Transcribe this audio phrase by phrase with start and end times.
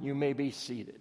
[0.00, 1.00] You may be seated.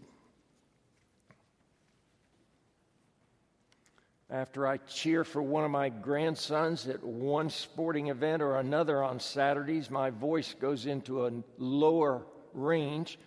[4.29, 9.21] After I cheer for one of my grandsons at one sporting event or another on
[9.21, 13.17] Saturdays, my voice goes into a lower range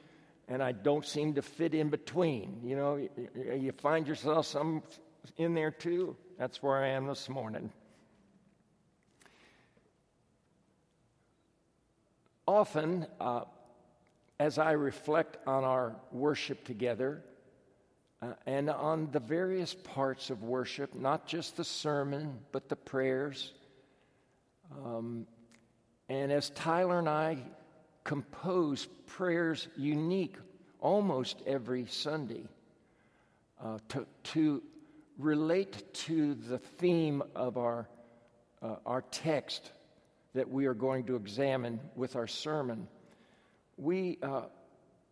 [0.46, 2.60] and I don't seem to fit in between.
[2.62, 4.82] You know, you find yourself some
[5.36, 6.16] in there too.
[6.38, 7.72] That's where I am this morning.
[12.46, 13.42] Often, uh,
[14.40, 17.22] as I reflect on our worship together
[18.22, 23.52] uh, and on the various parts of worship, not just the sermon, but the prayers,
[24.82, 25.26] um,
[26.08, 27.36] and as Tyler and I
[28.02, 30.36] compose prayers unique
[30.80, 32.44] almost every Sunday
[33.62, 34.62] uh, to, to
[35.18, 37.90] relate to the theme of our,
[38.62, 39.72] uh, our text
[40.32, 42.88] that we are going to examine with our sermon.
[43.80, 44.42] We, uh,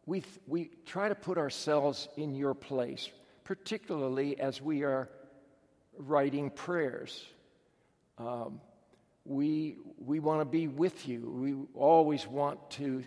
[0.04, 3.08] we, we try to put ourselves in your place,
[3.42, 5.08] particularly as we are
[5.96, 7.24] writing prayers.
[8.18, 8.60] Um,
[9.24, 11.30] we, we want to be with you.
[11.30, 13.04] We always want to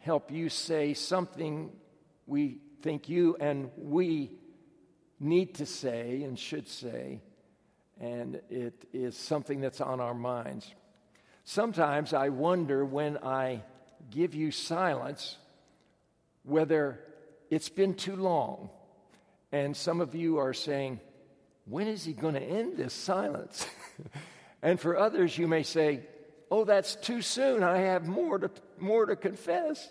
[0.00, 1.70] help you say something
[2.26, 4.32] we think you and we
[5.20, 7.20] need to say and should say,
[8.00, 10.74] and it is something that's on our minds.
[11.44, 13.62] Sometimes I wonder when I
[14.10, 15.36] give you silence
[16.42, 16.98] whether
[17.50, 18.70] it's been too long.
[19.52, 21.00] And some of you are saying,
[21.66, 23.66] when is he going to end this silence?
[24.62, 26.00] and for others, you may say,
[26.50, 27.62] oh, that's too soon.
[27.62, 29.88] I have more to, more to confess.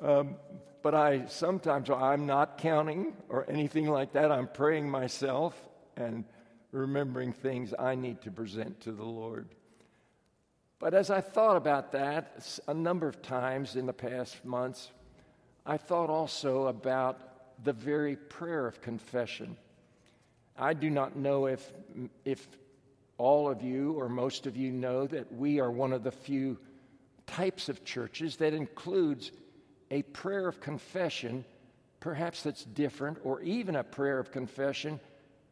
[0.00, 0.36] Um,
[0.82, 4.32] but I sometimes, I'm not counting or anything like that.
[4.32, 5.54] I'm praying myself
[5.96, 6.24] and
[6.72, 9.48] remembering things I need to present to the Lord.
[10.80, 14.90] But as I thought about that a number of times in the past months,
[15.66, 17.20] I thought also about
[17.62, 19.58] the very prayer of confession.
[20.58, 21.70] I do not know if,
[22.24, 22.48] if
[23.18, 26.58] all of you or most of you know that we are one of the few
[27.26, 29.32] types of churches that includes
[29.90, 31.44] a prayer of confession,
[32.00, 34.98] perhaps that's different, or even a prayer of confession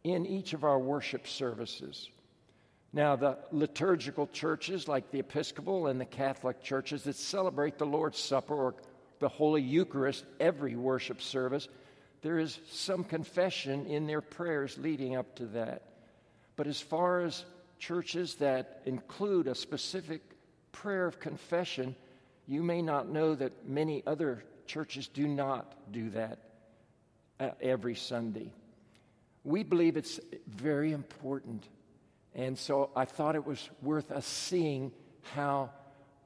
[0.05, 2.09] in each of our worship services.
[2.93, 8.19] Now, the liturgical churches, like the Episcopal and the Catholic churches that celebrate the Lord's
[8.19, 8.75] Supper or
[9.19, 11.69] the Holy Eucharist every worship service,
[12.22, 15.82] there is some confession in their prayers leading up to that.
[16.56, 17.44] But as far as
[17.78, 20.22] churches that include a specific
[20.72, 21.94] prayer of confession,
[22.47, 26.38] you may not know that many other churches do not do that
[27.38, 28.50] uh, every Sunday.
[29.44, 31.69] We believe it's very important.
[32.34, 34.93] And so I thought it was worth us seeing
[35.34, 35.71] how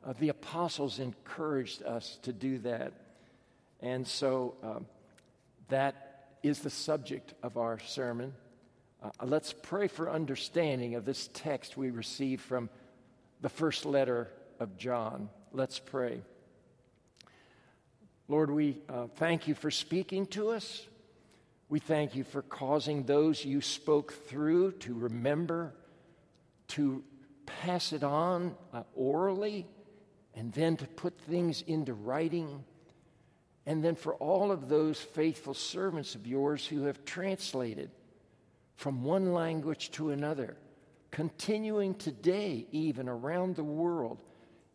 [0.05, 2.93] uh, the apostles encouraged us to do that.
[3.81, 4.87] And so um,
[5.69, 8.35] that is the subject of our sermon.
[9.03, 12.69] Uh, let's pray for understanding of this text we received from
[13.41, 14.31] the first letter
[14.61, 15.29] of John.
[15.53, 16.23] Let's pray.
[18.29, 20.87] Lord, we uh, thank you for speaking to us.
[21.69, 25.75] We thank you for causing those you spoke through to remember,
[26.73, 27.03] to
[27.47, 29.67] pass it on uh, orally,
[30.35, 32.65] and then to put things into writing.
[33.67, 37.91] And then for all of those faithful servants of yours who have translated
[38.77, 40.57] from one language to another,
[41.11, 44.19] continuing today, even around the world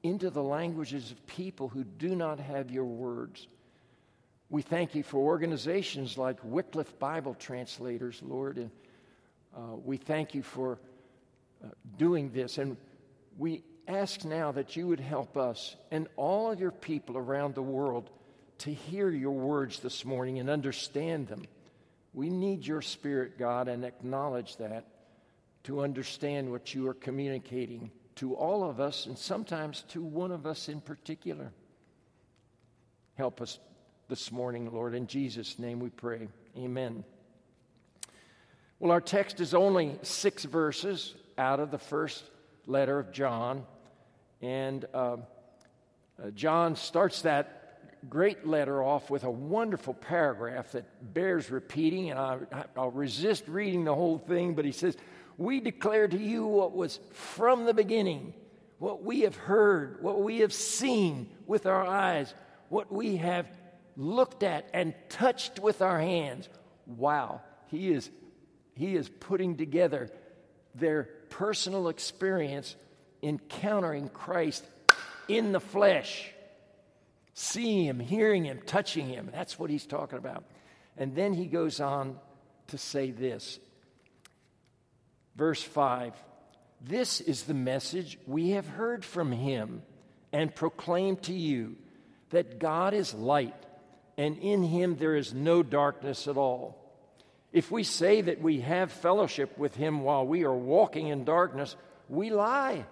[0.03, 3.47] into the languages of people who do not have your words.
[4.49, 8.71] We thank you for organizations like Wycliffe Bible Translators, Lord, and
[9.55, 10.79] uh, we thank you for
[11.97, 12.57] doing this.
[12.57, 12.77] And
[13.37, 18.09] we ask now that you would help us and all your people around the world
[18.59, 21.45] to hear your words this morning and understand them.
[22.13, 24.85] We need your spirit, God, and acknowledge that
[25.63, 30.45] to understand what you are communicating to all of us and sometimes to one of
[30.47, 31.51] us in particular.
[33.15, 33.59] Help us
[34.07, 34.95] this morning, Lord.
[34.95, 36.27] In Jesus' name we pray.
[36.57, 37.03] Amen.
[38.79, 42.23] Well, our text is only six verses out of the first
[42.65, 43.65] letter of John.
[44.41, 45.17] And uh,
[46.21, 52.19] uh, John starts that great letter off with a wonderful paragraph that bears repeating, and
[52.19, 52.37] I,
[52.75, 54.95] I'll resist reading the whole thing, but he says,
[55.37, 58.33] we declare to you what was from the beginning,
[58.79, 62.33] what we have heard, what we have seen with our eyes,
[62.69, 63.47] what we have
[63.95, 66.49] looked at and touched with our hands.
[66.85, 68.09] Wow, he is,
[68.75, 70.09] he is putting together
[70.75, 72.75] their personal experience
[73.21, 74.63] encountering Christ
[75.27, 76.33] in the flesh.
[77.33, 79.29] seeing him, hearing him, touching him.
[79.31, 80.43] That's what he's talking about.
[80.97, 82.17] And then he goes on
[82.67, 83.59] to say this.
[85.35, 86.13] Verse 5
[86.81, 89.83] This is the message we have heard from him
[90.33, 91.75] and proclaimed to you
[92.31, 93.55] that God is light,
[94.17, 96.86] and in him there is no darkness at all.
[97.51, 101.75] If we say that we have fellowship with him while we are walking in darkness,
[102.09, 102.85] we lie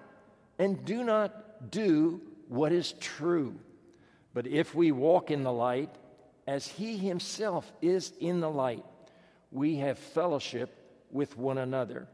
[0.57, 3.55] and do not do what is true.
[4.33, 5.89] But if we walk in the light,
[6.47, 8.85] as he himself is in the light,
[9.51, 10.77] we have fellowship
[11.11, 12.07] with one another.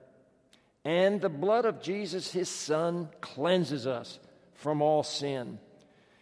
[0.84, 4.20] And the blood of Jesus, his son, cleanses us
[4.54, 5.60] from all sin.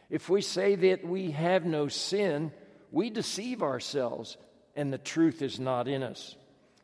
[0.10, 2.52] If we say that we have no sin,
[2.92, 4.38] we deceive ourselves,
[4.80, 6.38] and the truth is not in us.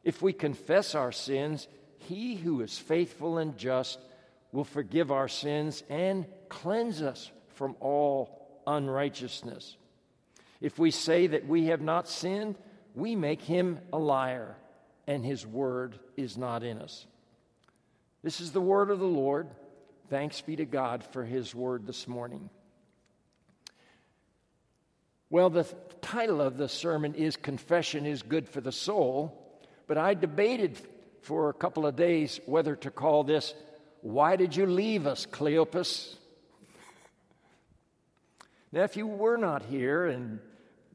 [0.03, 3.99] If we confess our sins, he who is faithful and just
[4.51, 9.77] will forgive our sins and cleanse us from all unrighteousness.
[10.59, 12.55] If we say that we have not sinned,
[12.95, 14.57] we make him a liar,
[15.07, 17.05] and his word is not in us.
[18.23, 19.47] This is the word of the Lord.
[20.09, 22.49] Thanks be to God for his word this morning.
[25.31, 25.63] Well, the
[26.01, 29.35] title of the sermon is Confession is Good for the Soul,
[29.87, 30.79] but I debated
[31.21, 33.55] for a couple of days whether to call this
[34.01, 36.15] Why Did You Leave Us, Cleopas?
[38.71, 40.39] Now, if you were not here and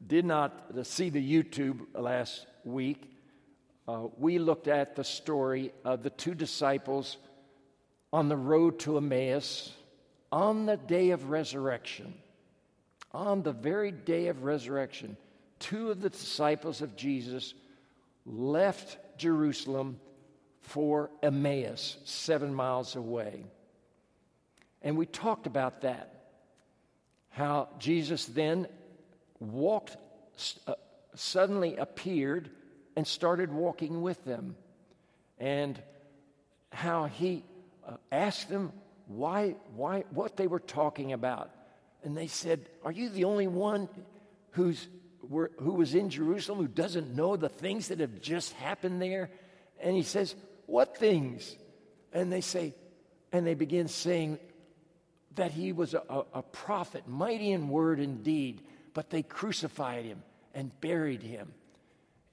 [0.07, 3.11] did not see the YouTube last week,
[3.89, 7.17] uh, we looked at the story of the two disciples
[8.13, 9.73] on the road to Emmaus
[10.31, 12.15] on the day of resurrection.
[13.13, 15.17] On the very day of resurrection,
[15.59, 17.55] two of the disciples of Jesus
[18.25, 19.99] left Jerusalem
[20.61, 23.45] for Emmaus, seven miles away.
[24.83, 26.15] And we talked about that.
[27.31, 28.67] How Jesus then
[29.41, 29.97] walked,
[30.67, 30.75] uh,
[31.15, 32.51] suddenly appeared
[32.97, 34.57] and started walking with them.
[35.39, 35.81] And
[36.71, 37.43] how he
[37.87, 38.73] uh, asked them
[39.07, 41.51] why, why, what they were talking about.
[42.03, 43.89] And they said, Are you the only one
[44.53, 44.89] who's,
[45.23, 49.31] were, who was in Jerusalem who doesn't know the things that have just happened there?
[49.81, 50.35] And he says,
[50.67, 51.57] What things?
[52.13, 52.75] And they say,
[53.33, 54.39] and they begin saying
[55.37, 58.63] that he was a, a, prophet, mighty in word and deed,
[58.95, 60.23] but they crucified him
[60.55, 61.53] and buried him.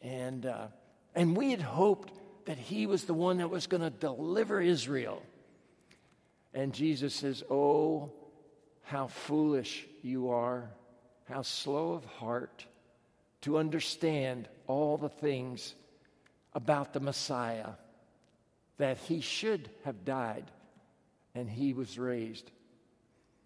[0.01, 0.67] And, uh,
[1.13, 2.11] and we had hoped
[2.45, 5.21] that he was the one that was going to deliver Israel.
[6.53, 8.11] And Jesus says, Oh,
[8.87, 10.69] how foolish you are,
[11.25, 12.65] how slow of heart
[13.41, 15.75] to understand all the things
[16.53, 17.71] about the Messiah,
[18.77, 20.45] that he should have died
[21.35, 22.49] and he was raised.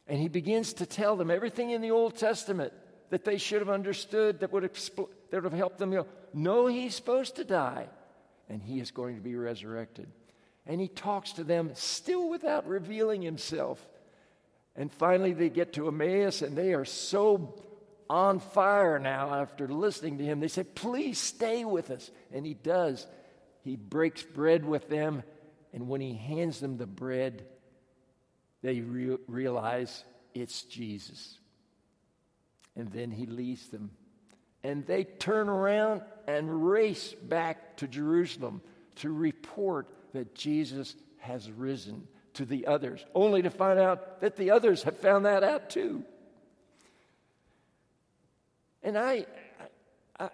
[0.07, 2.71] And he begins to tell them everything in the Old Testament
[3.09, 5.89] that they should have understood that would, expl- that would have helped them.
[5.89, 7.88] Know, no, he's supposed to die,
[8.47, 10.07] and he is going to be resurrected.
[10.67, 13.85] And he talks to them still without revealing himself.
[14.75, 17.62] And finally, they get to Emmaus, and they are so
[18.09, 20.39] on fire now after listening to him.
[20.39, 22.09] They say, Please stay with us.
[22.31, 23.07] And he does.
[23.63, 25.23] He breaks bread with them,
[25.73, 27.45] and when he hands them the bread,
[28.62, 30.03] they re- realize
[30.33, 31.38] it's Jesus.
[32.75, 33.91] And then he leaves them.
[34.63, 38.62] And they turn around and race back to Jerusalem
[38.95, 44.51] to report that Jesus has risen to the others, only to find out that the
[44.51, 46.03] others have found that out too.
[48.83, 49.25] And I,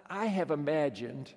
[0.08, 1.30] I, have imagined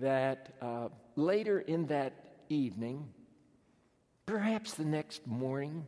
[0.00, 2.14] that uh, later in that
[2.48, 3.08] evening,
[4.24, 5.86] perhaps the next morning,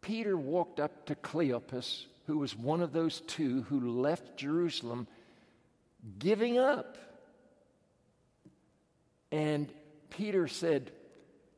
[0.00, 5.06] Peter walked up to Cleopas, who was one of those two who left Jerusalem,
[6.18, 6.96] giving up.
[9.30, 9.70] And
[10.10, 10.90] Peter said,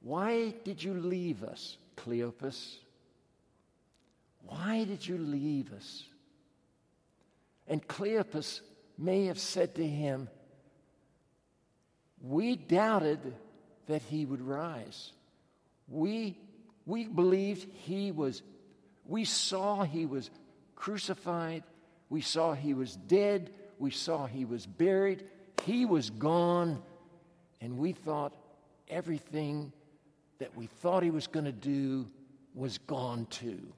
[0.05, 2.77] why did you leave us, Cleopas?
[4.43, 6.05] Why did you leave us?
[7.67, 8.61] And Cleopas
[8.99, 10.29] may have said to him,
[12.21, 13.35] We doubted
[13.87, 15.11] that he would rise.
[15.89, 16.37] We,
[16.85, 18.43] we believed he was,
[19.07, 20.29] we saw he was
[20.77, 21.63] crucified.
[22.11, 23.55] We saw he was dead.
[23.79, 25.25] We saw he was buried.
[25.65, 26.83] He was gone.
[27.63, 28.35] And we thought
[28.87, 29.73] everything
[30.45, 32.07] that we thought he was going to do
[32.55, 33.73] was gone too.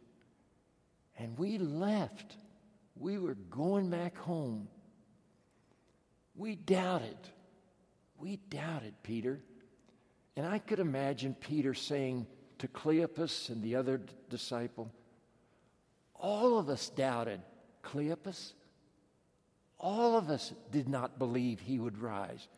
[1.17, 2.37] And we left.
[2.97, 4.67] We were going back home.
[6.35, 7.19] We doubted.
[8.19, 9.45] We doubted, Peter.
[10.37, 12.27] And I could imagine Peter saying
[12.59, 14.91] to Cleopas and the other d- disciple,
[16.17, 17.43] All of us doubted
[17.85, 18.55] Cleopas.
[19.79, 22.49] All of us did not believe he would rise.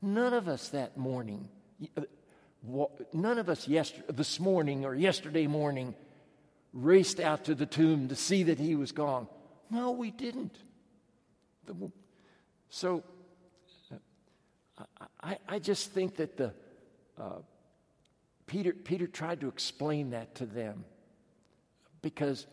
[0.00, 1.50] None of us that morning,
[1.98, 2.02] uh,
[2.62, 5.94] none of us yesterday, this morning or yesterday morning
[6.72, 9.26] raced out to the tomb to see that he was gone.
[9.70, 10.56] No, we didn't.
[12.70, 13.02] So
[14.78, 14.84] uh,
[15.22, 16.52] I, I just think that the
[17.18, 17.40] uh,
[18.46, 20.84] Peter, Peter tried to explain that to them
[22.00, 22.46] because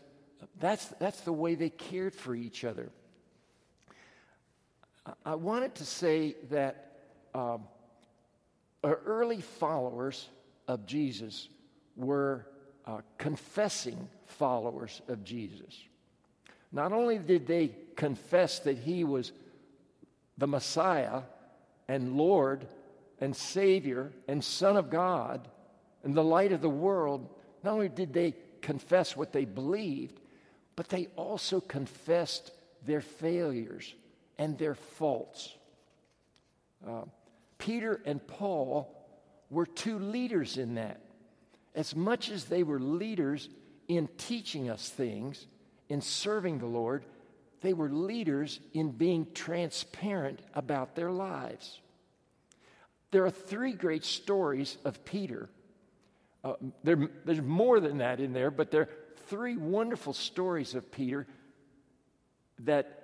[0.60, 2.90] that's, that's the way they cared for each other.
[5.24, 6.98] I wanted to say that
[7.34, 7.62] um,
[8.94, 10.28] early followers
[10.68, 11.48] of Jesus
[11.96, 12.46] were
[12.86, 15.82] uh, confessing followers of Jesus.
[16.72, 19.32] Not only did they confess that he was
[20.38, 21.22] the Messiah
[21.88, 22.66] and Lord
[23.20, 25.48] and Savior and Son of God
[26.04, 27.28] and the light of the world,
[27.64, 30.20] not only did they confess what they believed,
[30.74, 32.50] but they also confessed
[32.84, 33.94] their failures
[34.38, 35.54] and their faults.
[36.86, 37.02] Uh,
[37.58, 38.92] Peter and Paul
[39.50, 41.00] were two leaders in that.
[41.74, 43.48] As much as they were leaders
[43.88, 45.46] in teaching us things,
[45.88, 47.04] in serving the Lord,
[47.60, 51.80] they were leaders in being transparent about their lives.
[53.10, 55.48] There are three great stories of Peter.
[56.42, 58.88] Uh, there, there's more than that in there, but there are
[59.26, 61.26] three wonderful stories of Peter
[62.60, 63.02] that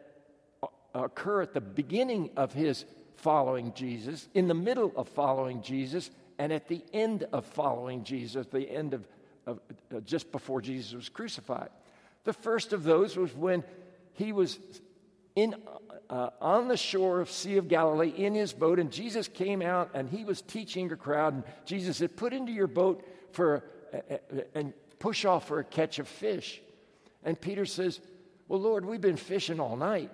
[0.95, 2.85] occur at the beginning of his
[3.23, 8.47] following Jesus, in the middle of following Jesus, and at the end of following Jesus,
[8.49, 9.07] the end of,
[9.47, 9.61] of
[9.95, 11.71] uh, just before Jesus was crucified.
[12.25, 13.65] The first of those was when
[14.15, 14.59] he was
[15.35, 15.55] in,
[16.11, 19.91] uh, on the shore of Sea of Galilee in his boat, and Jesus came out
[19.95, 21.35] and he was teaching a crowd.
[21.35, 24.19] And Jesus said, "Put into your boat for a, a,
[24.55, 26.61] and push off for a catch of fish."
[27.25, 28.01] And Peter says,
[28.49, 30.11] "Well, Lord, we've been fishing all night,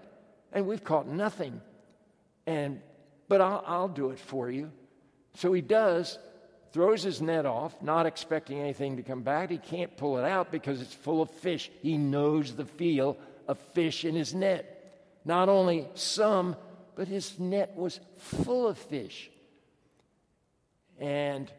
[0.52, 1.60] and we've caught nothing.
[2.46, 2.80] And
[3.28, 4.70] but I'll, I'll do it for you."
[5.34, 6.18] So he does,
[6.72, 9.50] throws his net off, not expecting anything to come back.
[9.50, 11.70] He can't pull it out because it's full of fish.
[11.82, 13.16] He knows the feel
[13.46, 14.74] of fish in his net.
[15.24, 16.56] Not only some,
[16.96, 19.30] but his net was full of fish.
[20.98, 21.50] And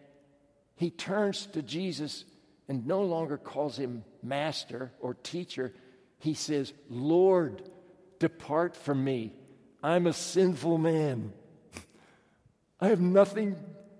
[0.76, 2.26] he turns to Jesus
[2.68, 5.74] and no longer calls him master or teacher.
[6.20, 7.64] He says, Lord,
[8.20, 9.34] depart from me.
[9.82, 11.34] I'm a sinful man.
[12.80, 13.56] I have nothing,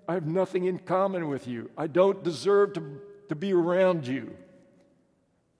[0.08, 1.70] I have nothing in common with you.
[1.76, 4.36] I don't deserve to, to be around you.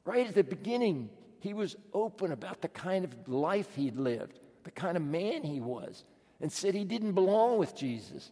[0.05, 1.11] Right at the beginning,
[1.41, 5.61] he was open about the kind of life he'd lived, the kind of man he
[5.61, 6.05] was,
[6.41, 8.31] and said he didn't belong with Jesus.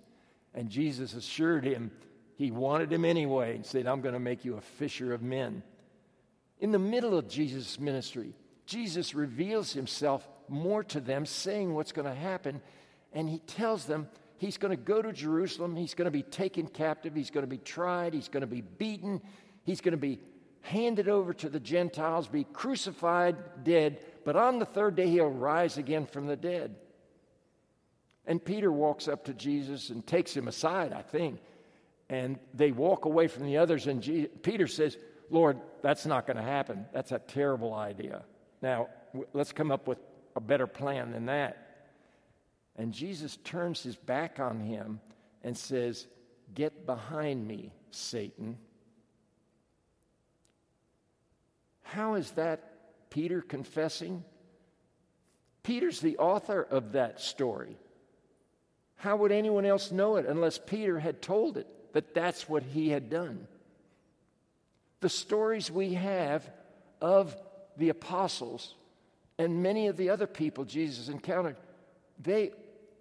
[0.55, 1.91] And Jesus assured him
[2.39, 5.65] he wanted him anyway and said, I'm going to make you a fisher of men.
[6.61, 8.33] In the middle of Jesus' ministry,
[8.65, 12.63] Jesus reveals himself more to them, saying what's going to happen,
[13.13, 16.67] and he tells them he's going to go to Jerusalem, he's going to be taken
[16.67, 19.21] captive, he's going to be tried, he's going to be beaten,
[19.65, 20.19] he's going to be
[20.63, 25.79] handed over to the Gentiles, be crucified, dead, but on the third day he'll rise
[25.79, 26.75] again from the dead.
[28.27, 31.41] And Peter walks up to Jesus and takes him aside, I think.
[32.11, 34.03] And they walk away from the others, and
[34.43, 34.97] Peter says,
[35.31, 36.87] Lord, that's not going to happen.
[36.93, 38.23] That's a terrible idea.
[38.63, 38.89] Now,
[39.33, 39.99] let's come up with
[40.37, 41.68] a better plan than that.
[42.79, 45.01] And Jesus turns his back on him
[45.43, 46.07] and says,
[46.55, 48.57] Get behind me, Satan.
[51.83, 54.25] How is that Peter confessing?
[55.63, 57.77] Peter's the author of that story.
[58.97, 62.91] How would anyone else know it unless Peter had told it that that's what he
[62.91, 63.47] had done?
[65.01, 66.49] The stories we have
[67.01, 67.37] of
[67.77, 68.75] the apostles
[69.37, 71.57] and many of the other people Jesus encountered,
[72.21, 72.51] they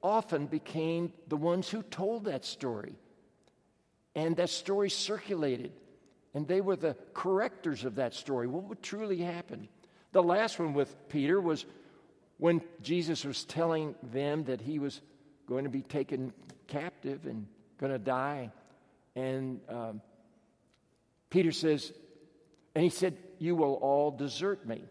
[0.02, 2.96] often became the ones who told that story.
[4.16, 5.72] And that story circulated
[6.38, 8.46] and they were the correctors of that story.
[8.46, 9.68] What would truly happen?
[10.12, 11.66] The last one with Peter was
[12.38, 15.02] when Jesus was telling them that he was
[15.48, 16.32] going to be taken
[16.68, 17.48] captive and
[17.80, 18.52] going to die.
[19.16, 20.02] And um,
[21.32, 21.92] Peter says,
[22.76, 24.84] and he said, You will all desert me.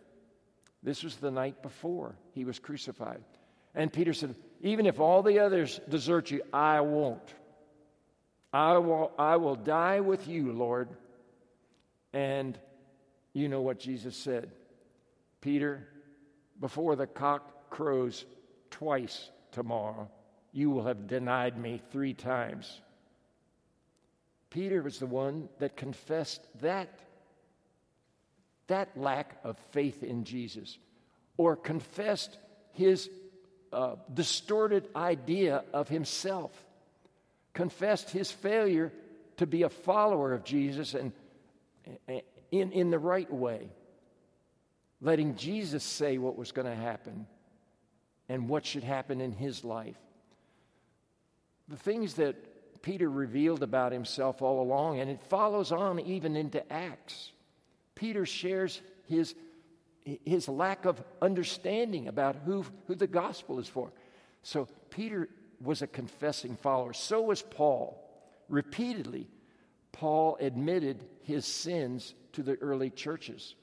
[0.83, 3.23] This was the night before he was crucified.
[3.73, 7.35] And Peter said, Even if all the others desert you, I won't.
[8.53, 10.89] I will, I will die with you, Lord.
[12.13, 12.59] And
[13.33, 14.51] you know what Jesus said
[15.41, 15.87] Peter,
[16.61, 18.25] before the cock crows
[18.71, 20.11] twice tomorrow,
[20.53, 22.81] you will have denied me three times.
[24.49, 26.99] Peter was the one that confessed that.
[28.69, 30.79] that lack of faith in Jesus
[31.37, 32.39] or confessed
[32.73, 33.11] his
[33.77, 36.51] uh, distorted idea of himself,
[37.53, 38.91] confessed his failure
[39.37, 41.13] to be a follower of Jesus and
[42.51, 43.69] in, in the right way,
[45.03, 47.27] letting Jesus say what was going to happen
[48.31, 49.99] and what should happen in his life.
[51.69, 56.73] The things that Peter revealed about himself all along, and it follows on even into
[56.73, 57.33] Acts.
[57.95, 59.35] Peter shares his,
[60.25, 63.91] his lack of understanding about who, who the gospel is for.
[64.43, 65.29] So Peter
[65.61, 66.93] was a confessing follower.
[66.93, 68.03] So was Paul.
[68.49, 69.29] Repeatedly,
[69.93, 73.55] Paul admitted his sins to the early churches.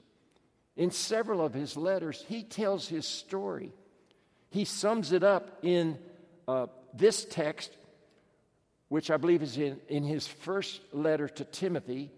[0.76, 3.72] In several of his letters, he tells his story.
[4.50, 5.98] He sums it up in
[6.46, 7.70] uh, this text,
[8.88, 12.10] which I believe is in, in his first letter to Timothy,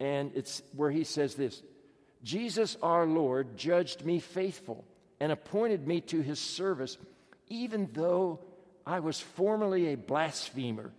[0.00, 1.62] and it's where he says this
[2.22, 4.84] Jesus our Lord judged me faithful
[5.20, 6.98] and appointed me to his service,
[7.48, 8.40] even though
[8.86, 10.92] I was formerly a blasphemer,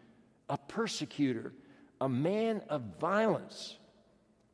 [0.50, 1.54] a persecutor,
[2.00, 3.78] a man of violence.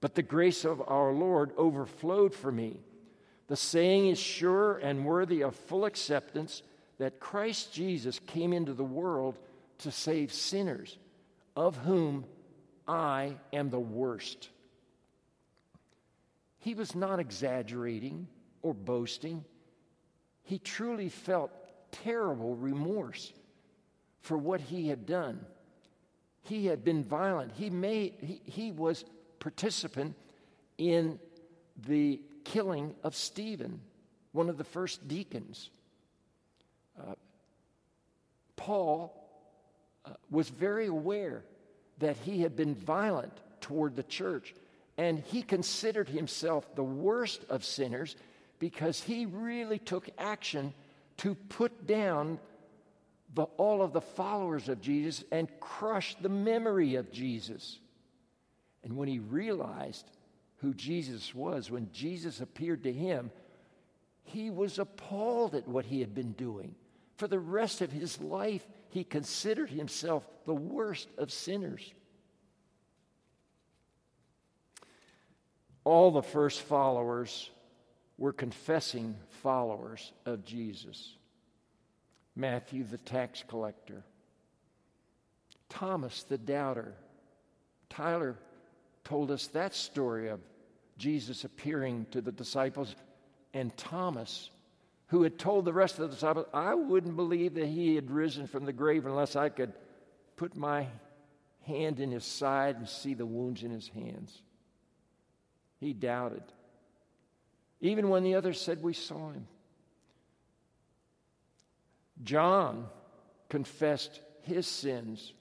[0.01, 2.79] But the grace of our Lord overflowed for me.
[3.47, 6.61] The saying is sure and worthy of full acceptance
[6.99, 9.37] that Christ Jesus came into the world
[9.79, 10.97] to save sinners,
[11.55, 12.25] of whom
[12.87, 14.49] I am the worst.
[16.69, 18.27] He was not exaggerating
[18.61, 19.43] or boasting.
[20.43, 21.49] He truly felt
[21.91, 23.33] terrible remorse
[24.21, 25.43] for what he had done.
[26.43, 27.53] He had been violent.
[27.53, 29.03] He, made, he, he was
[29.39, 30.15] participant
[30.77, 31.17] in
[31.87, 33.81] the killing of Stephen,
[34.31, 35.71] one of the first deacons.
[36.99, 37.15] Uh,
[38.55, 39.27] Paul
[40.05, 41.45] uh, was very aware
[41.97, 44.53] that he had been violent toward the church,
[44.99, 48.17] and he considered himself the worst of sinners
[48.59, 50.73] because he really took action
[51.15, 52.37] to put down
[53.33, 57.79] the, all of the followers of Jesus and crush the memory of Jesus.
[58.83, 60.11] And when he realized
[60.57, 63.31] who Jesus was, when Jesus appeared to him,
[64.23, 66.75] he was appalled at what he had been doing.
[67.15, 71.93] For the rest of his life, he considered himself the worst of sinners.
[75.83, 77.49] All the first followers
[78.17, 81.15] were confessing followers of Jesus.
[82.35, 84.03] Matthew, the tax collector,
[85.69, 86.93] Thomas, the doubter.
[87.89, 88.35] Tyler
[89.03, 90.39] told us that story of
[90.97, 92.95] Jesus appearing to the disciples
[93.53, 94.49] and Thomas,
[95.07, 98.47] who had told the rest of the disciples, I wouldn't believe that he had risen
[98.47, 99.73] from the grave unless I could
[100.35, 100.87] put my
[101.65, 104.41] hand in his side and see the wounds in his hands.
[105.79, 106.43] He doubted.
[107.81, 109.47] Even when the others said, We saw him.
[112.23, 112.87] John
[113.47, 115.33] confessed his sins.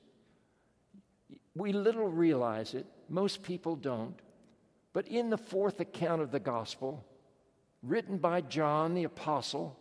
[1.55, 4.18] We little realize it, most people don't.
[4.92, 7.05] But in the fourth account of the gospel,
[7.83, 9.79] written by John the apostle,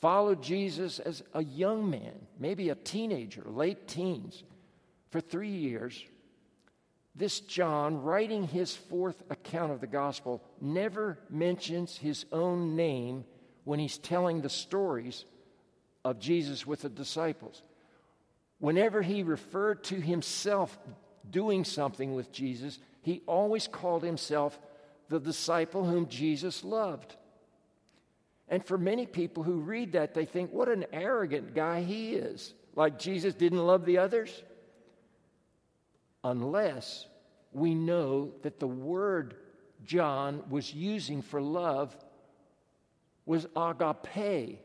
[0.00, 4.42] followed Jesus as a young man, maybe a teenager, late teens,
[5.10, 6.04] for three years.
[7.14, 13.24] This John, writing his fourth account of the gospel, never mentions his own name
[13.64, 15.24] when he's telling the stories
[16.04, 17.62] of Jesus with the disciples.
[18.58, 20.78] Whenever he referred to himself
[21.28, 24.58] doing something with Jesus, he always called himself
[25.08, 27.14] the disciple whom Jesus loved.
[28.48, 32.54] And for many people who read that, they think, what an arrogant guy he is.
[32.74, 34.42] Like Jesus didn't love the others?
[36.24, 37.06] Unless
[37.52, 39.34] we know that the word
[39.84, 41.96] John was using for love
[43.26, 44.60] was agape,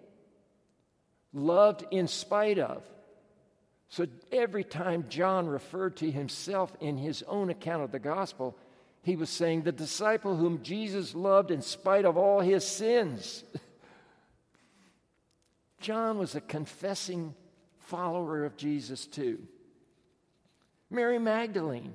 [1.33, 2.83] loved in spite of.
[3.89, 8.57] So every time John referred to himself in his own account of the gospel,
[9.01, 13.43] he was saying, The disciple whom Jesus loved in spite of all his sins.
[15.79, 17.33] John was a confessing
[17.79, 19.47] follower of Jesus too.
[20.89, 21.93] Mary Magdalene,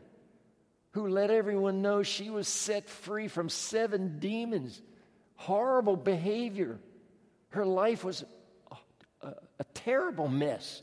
[0.93, 4.83] who let everyone know she was set free from seven demons,
[5.37, 6.79] horrible behavior.
[7.51, 8.25] Her life was
[8.71, 8.77] a,
[9.27, 10.83] a, a terrible mess.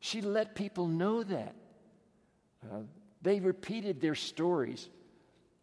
[0.00, 1.54] She let people know that.
[2.62, 2.80] Uh,
[3.22, 4.88] they repeated their stories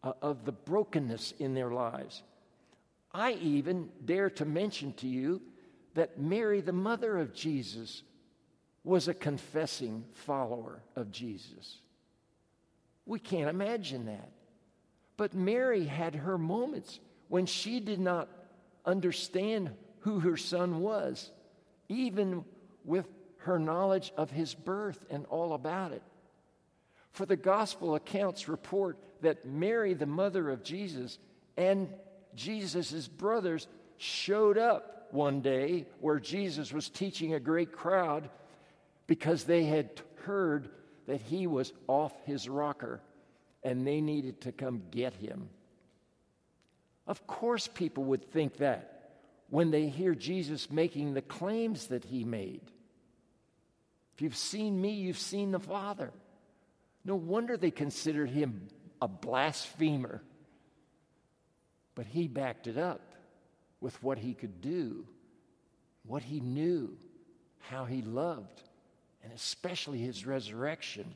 [0.04, 2.24] uh, of the brokenness in their lives.
[3.13, 5.41] I even dare to mention to you
[5.94, 8.02] that Mary, the mother of Jesus,
[8.84, 11.78] was a confessing follower of Jesus.
[13.06, 14.30] We can't imagine that.
[15.17, 18.28] But Mary had her moments when she did not
[18.86, 21.32] understand who her son was,
[21.89, 22.44] even
[22.84, 26.02] with her knowledge of his birth and all about it.
[27.12, 31.20] For the gospel accounts report that Mary, the mother of Jesus,
[31.58, 31.89] and
[32.36, 33.67] Jesus' brothers
[33.98, 38.30] showed up one day where Jesus was teaching a great crowd
[39.12, 39.89] because they had
[40.24, 40.69] heard
[41.06, 43.02] that he was off his rocker
[43.62, 45.50] and they needed to come get him.
[47.08, 49.12] Of course, people would think that
[49.50, 52.62] when they hear Jesus making the claims that he made.
[54.13, 56.13] If you've seen me, you've seen the Father.
[57.04, 58.69] No wonder they considered him
[59.02, 60.21] a blasphemer.
[61.95, 63.02] But he backed it up
[63.82, 65.06] with what he could do,
[66.06, 66.95] what he knew,
[67.60, 68.62] how he loved,
[69.24, 71.14] and especially his resurrection.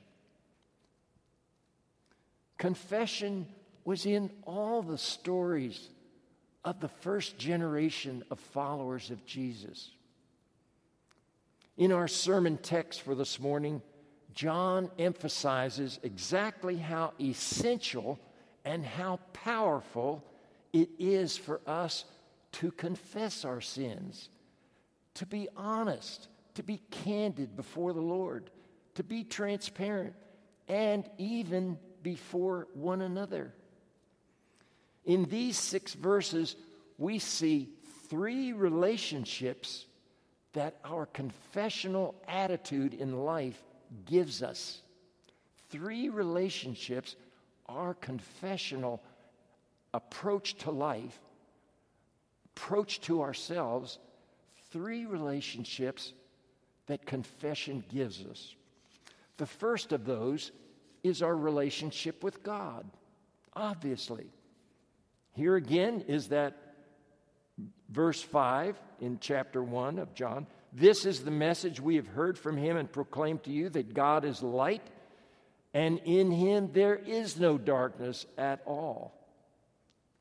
[2.58, 3.48] Confession
[3.84, 5.89] was in all the stories
[6.63, 9.91] of the first generation of followers of Jesus.
[11.78, 13.82] In our sermon text for this morning,
[14.34, 18.20] John emphasizes exactly how essential
[18.63, 20.24] and how powerful
[20.74, 22.06] it is for us
[22.54, 24.30] to confess our sins,
[25.13, 28.50] to be honest, to be candid before the Lord,
[28.96, 30.13] to be transparent,
[30.68, 33.54] and even before one another.
[35.06, 36.56] In these six verses,
[36.98, 37.70] we see
[38.10, 39.86] three relationships
[40.54, 43.62] that our confessional attitude in life
[44.06, 44.82] gives us.
[45.70, 47.15] Three relationships
[47.68, 49.02] our confessional
[49.94, 51.20] approach to life,
[52.56, 53.98] approach to ourselves,
[54.72, 56.13] three relationships
[56.88, 58.56] that confession gives us.
[59.38, 60.52] The first of those
[61.04, 62.86] is our relationship with God,
[63.54, 64.28] obviously.
[65.34, 66.56] Here again is that
[67.89, 70.48] verse 5 in chapter 1 of John.
[70.74, 74.26] This is the message we have heard from him and proclaimed to you that God
[74.26, 74.82] is light,
[75.74, 79.13] and in him there is no darkness at all,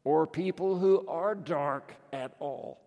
[0.04, 2.80] or people who are dark at all.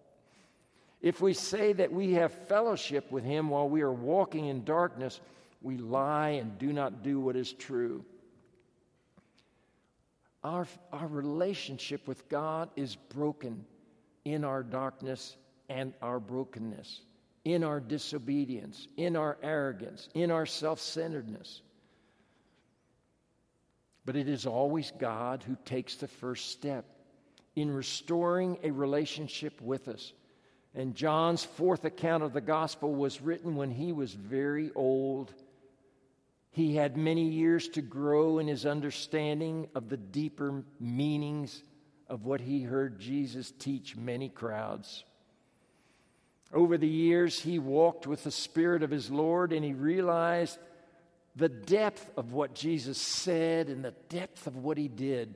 [1.01, 5.19] If we say that we have fellowship with him while we are walking in darkness,
[5.61, 8.03] we lie and do not do what is true.
[10.43, 13.65] Our, our relationship with God is broken
[14.25, 15.35] in our darkness
[15.69, 17.01] and our brokenness,
[17.43, 21.61] in our disobedience, in our arrogance, in our self centeredness.
[24.05, 26.85] But it is always God who takes the first step
[27.55, 30.13] in restoring a relationship with us.
[30.77, 35.33] And John's fourth account of the gospel was written when he was very old.
[36.51, 41.63] He had many years to grow in his understanding of the deeper meanings
[42.07, 45.03] of what he heard Jesus teach many crowds.
[46.53, 50.59] Over the years, he walked with the Spirit of his Lord and he realized
[51.35, 55.33] the depth of what Jesus said and the depth of what he did.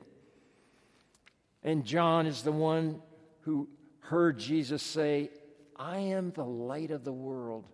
[1.63, 3.01] And John is the one
[3.41, 3.67] who
[4.11, 5.29] heard Jesus say,
[5.77, 7.65] I am the light of the world,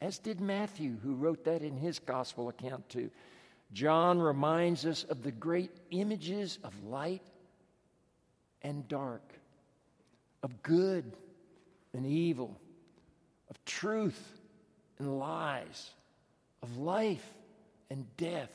[0.00, 3.12] as did Matthew, who wrote that in his gospel account too.
[3.72, 7.22] John reminds us of the great images of light
[8.62, 9.22] and dark,
[10.42, 11.16] of good
[11.92, 12.60] and evil,
[13.48, 14.20] of truth
[14.98, 15.90] and lies,
[16.60, 17.34] of life
[17.88, 18.50] and death.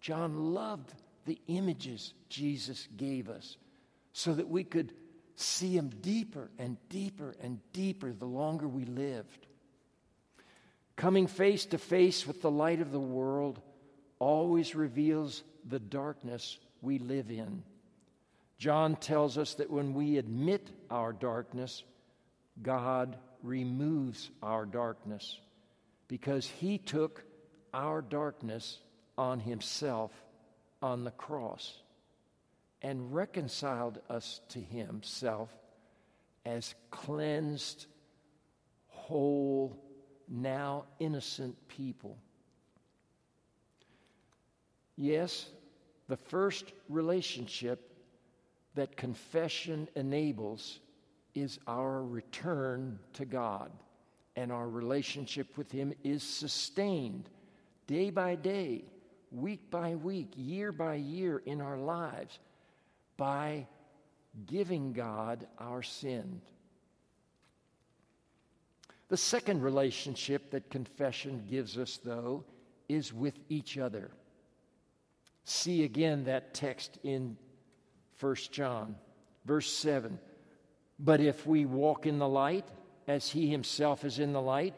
[0.00, 0.94] John loved
[1.26, 3.58] the images Jesus gave us
[4.14, 4.94] so that we could
[5.40, 9.46] see Him deeper and deeper and deeper the longer we lived.
[10.96, 13.60] Coming face to face with the light of the world
[14.18, 17.62] always reveals the darkness we live in.
[18.58, 21.84] John tells us that when we admit our darkness,
[22.60, 25.38] God removes our darkness
[26.08, 27.22] because He took
[27.72, 28.78] our darkness
[29.16, 30.10] on Himself
[30.82, 31.76] on the cross
[32.82, 35.50] and reconciled us to himself
[36.44, 37.86] as cleansed,
[38.86, 39.76] whole,
[40.28, 42.18] now innocent people.
[44.96, 45.46] Yes,
[46.08, 47.92] the first relationship
[48.74, 50.80] that confession enables
[51.34, 53.70] is our return to God.
[54.36, 57.28] And our relationship with Him is sustained
[57.86, 58.84] day by day,
[59.32, 62.38] week by week, year by year in our lives
[63.18, 63.66] by
[64.46, 66.40] giving God our sin.
[69.08, 72.44] The second relationship that confession gives us, though,
[72.88, 74.10] is with each other.
[75.44, 77.36] See again that text in
[78.20, 78.96] 1 John.
[79.44, 80.18] Verse 7
[80.98, 82.66] But if we walk in the light,
[83.06, 84.74] as he himself is in the light,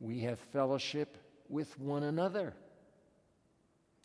[0.00, 2.54] we have fellowship with one another.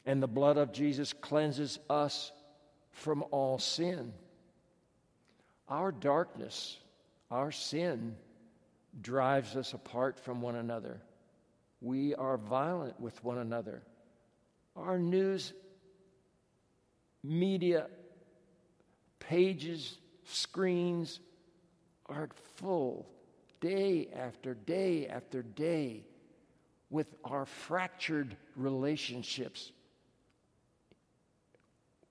[0.05, 2.31] And the blood of Jesus cleanses us
[2.99, 4.13] from all sin.
[5.69, 6.77] Our darkness,
[7.31, 8.15] our sin,
[9.01, 11.01] drives us apart from one another.
[11.81, 13.83] We are violent with one another.
[14.75, 15.53] Our news
[17.23, 17.87] media
[19.19, 21.19] pages, screens
[22.07, 23.07] are full
[23.61, 26.03] day after day after day
[26.89, 29.71] with our fractured relationships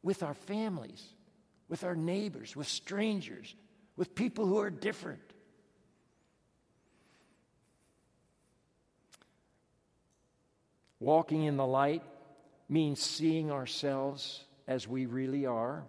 [0.02, 1.04] with our families,
[1.68, 3.54] with our neighbors, with strangers,
[3.96, 5.20] with people who are different.
[11.00, 12.02] Walking in the light
[12.68, 15.84] means seeing ourselves as we really are,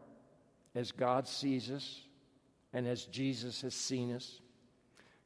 [0.76, 2.02] as God sees us,
[2.74, 4.40] and as Jesus has seen us.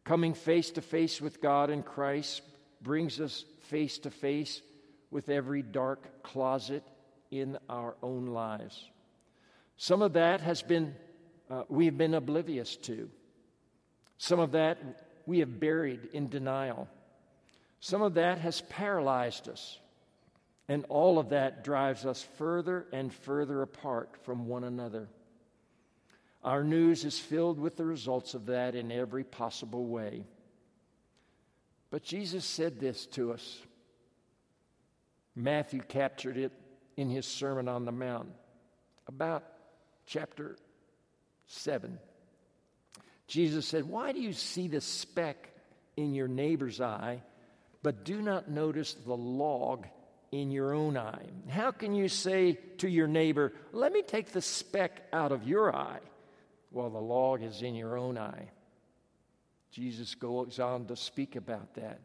[0.04, 2.42] Coming face to face with God in Christ
[2.82, 4.62] brings us face to face
[5.12, 6.84] with every dark closet
[7.40, 8.90] in our own lives.
[9.78, 10.96] Some of that has been,
[11.50, 13.10] uh, we have been oblivious to.
[14.18, 14.78] Some of that
[15.26, 16.88] we have buried in denial.
[17.80, 19.80] Some of that has paralyzed us.
[20.70, 25.10] And all of that drives us further and further apart from one another.
[26.44, 30.24] Our news is filled with the results of that in every possible way.
[31.90, 33.60] But Jesus said this to us.
[35.36, 36.52] Matthew captured it
[36.98, 38.30] in his Sermon on the Mount,
[39.08, 39.44] about
[40.06, 40.58] chapter
[41.48, 41.98] 7.
[43.28, 45.50] Jesus said, Why do you see the speck
[45.98, 47.22] in your neighbor's eye,
[47.82, 49.86] but do not notice the log
[50.32, 51.26] in your own eye?
[51.50, 55.76] How can you say to your neighbor, Let me take the speck out of your
[55.76, 56.00] eye?
[56.74, 58.50] while the log is in your own eye.
[59.72, 62.02] Jesus goes on to speak about that.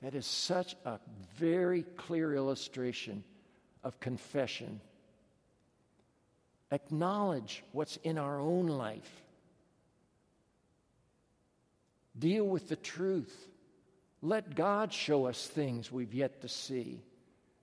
[0.00, 0.98] That is such a
[1.36, 3.24] very clear illustration
[3.86, 4.80] of confession.
[6.70, 9.22] Acknowledge what's in our own life.
[12.18, 13.48] Deal with the truth.
[14.20, 17.02] Let God show us things we've yet to see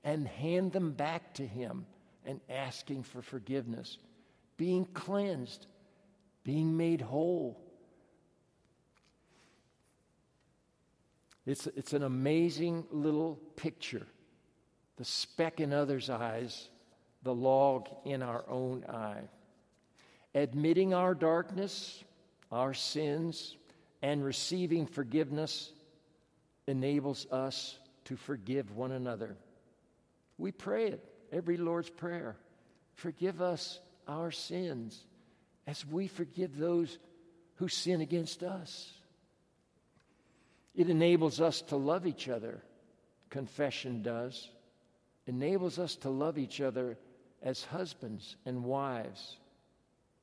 [0.03, 1.85] and hand them back to Him
[2.25, 3.97] and asking for forgiveness,
[4.57, 5.67] being cleansed
[6.43, 7.59] being made whole.
[11.45, 14.07] It's, it's an amazing little picture.
[15.03, 16.69] The speck in others' eyes,
[17.23, 19.23] the log in our own eye.
[20.33, 22.01] Admitting our darkness,
[22.53, 23.57] our sins,
[24.01, 25.73] and receiving forgiveness
[26.67, 29.35] enables us to forgive one another.
[30.37, 32.37] We pray it every Lord's Prayer.
[32.93, 35.03] Forgive us our sins
[35.67, 36.97] as we forgive those
[37.55, 38.89] who sin against us.
[40.73, 42.63] It enables us to love each other,
[43.29, 44.49] confession does.
[45.25, 46.97] Enables us to love each other
[47.41, 49.37] as husbands and wives.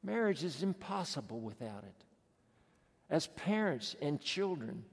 [0.02, 2.04] Marriage is impossible without it.
[3.08, 4.84] As parents and children,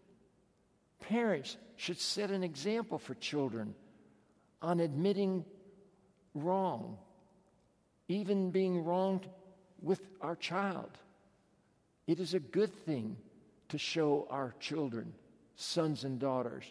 [1.00, 3.76] parents should set an example for children
[4.62, 5.46] on admitting
[6.34, 6.98] wrong,
[8.08, 9.28] even being wronged
[9.82, 10.89] with our child.
[12.08, 13.17] It is a good thing
[13.70, 15.13] to show our children,
[15.56, 16.65] sons and daughters,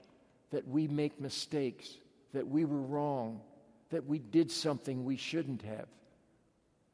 [0.51, 1.88] that we make mistakes,
[2.37, 3.40] that we were wrong,
[3.88, 5.87] that we did something we shouldn't have.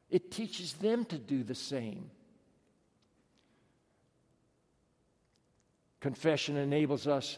[0.09, 2.09] It teaches them to do the same.
[5.99, 7.37] Confession enables us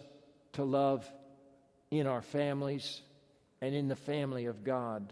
[0.54, 1.12] to love
[1.89, 3.02] in our families
[3.60, 5.12] and in the family of God.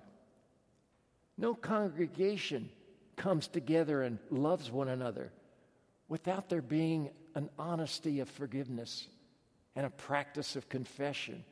[1.36, 2.70] No congregation
[3.16, 5.32] comes together and loves one another
[6.10, 9.08] without there being an honesty of forgiveness
[9.76, 11.44] and a practice of confession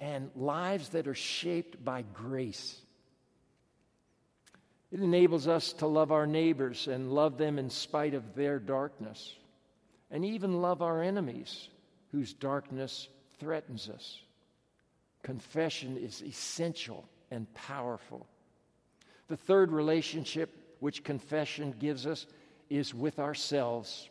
[0.00, 2.80] and lives that are shaped by grace.
[4.90, 9.34] It enables us to love our neighbors and love them in spite of their darkness,
[10.10, 11.68] and even love our enemies
[12.12, 13.08] whose darkness
[13.40, 14.20] threatens us.
[15.22, 18.26] Confession is essential and powerful.
[19.28, 22.26] The third relationship which confession gives us
[22.68, 24.08] is with ourselves.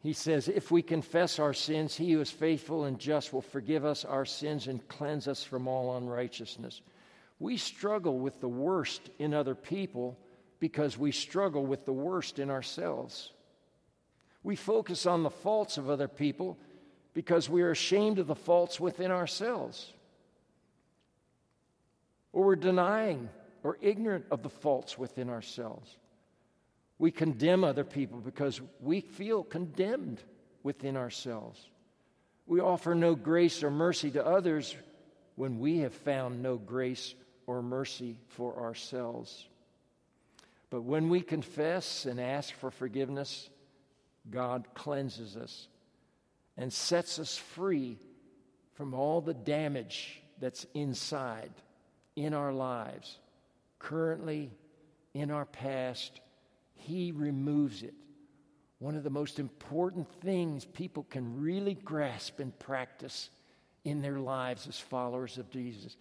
[0.00, 3.84] He says, If we confess our sins, he who is faithful and just will forgive
[3.84, 6.82] us our sins and cleanse us from all unrighteousness.
[7.40, 10.16] We struggle with the worst in other people
[10.60, 13.32] because we struggle with the worst in ourselves.
[14.42, 16.58] We focus on the faults of other people
[17.14, 19.92] because we are ashamed of the faults within ourselves.
[22.32, 23.28] Or we're denying
[23.64, 25.96] or ignorant of the faults within ourselves.
[26.98, 30.22] We condemn other people because we feel condemned
[30.62, 31.60] within ourselves.
[32.46, 34.74] We offer no grace or mercy to others
[35.36, 37.14] when we have found no grace
[37.46, 39.46] or mercy for ourselves.
[40.70, 43.48] But when we confess and ask for forgiveness,
[44.30, 45.68] God cleanses us
[46.56, 47.98] and sets us free
[48.74, 51.50] from all the damage that's inside
[52.16, 53.18] in our lives,
[53.78, 54.50] currently
[55.14, 56.20] in our past.
[56.78, 57.94] He removes it.
[58.78, 63.30] One of the most important things people can really grasp and practice
[63.84, 65.96] in their lives as followers of Jesus.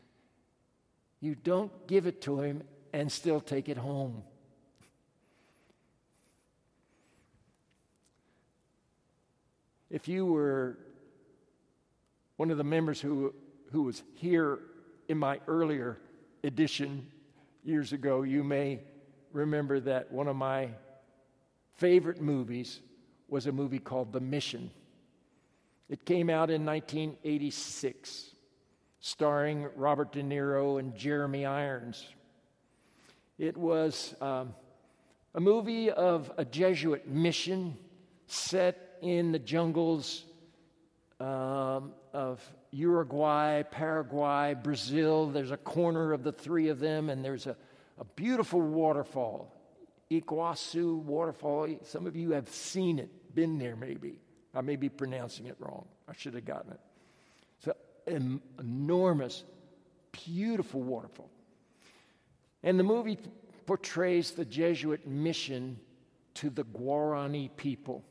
[1.19, 2.63] You don't give it to Him
[2.93, 4.23] and still take it home.
[9.89, 10.77] If you were
[12.35, 13.33] one of the members who,
[13.71, 14.59] who was here
[15.07, 15.97] in my earlier
[16.43, 17.07] edition
[17.63, 18.81] years ago, you may
[19.37, 20.69] remember that one of my
[21.75, 22.79] favorite movies
[23.29, 24.71] was a movie called The Mission.
[25.89, 28.31] It came out in 1986,
[28.99, 32.05] starring Robert De Niro and Jeremy Irons.
[33.37, 34.55] It was um,
[35.35, 37.77] a movie of a Jesuit mission
[38.25, 40.25] set in the jungles
[41.19, 45.27] um, of Uruguay, Paraguay, Brazil.
[45.27, 47.55] There's a corner of the three of them, and there's a,
[47.99, 49.53] a beautiful waterfall,
[50.11, 51.79] Iguazu waterfall.
[51.83, 54.19] Some of you have seen it, been there maybe.
[54.53, 55.85] I may be pronouncing it wrong.
[56.07, 56.79] I should have gotten it.
[57.59, 59.43] It's an enormous,
[60.11, 61.29] beautiful waterfall.
[62.63, 63.17] And the movie
[63.65, 65.79] portrays the Jesuit mission
[66.35, 68.03] to the Guarani people.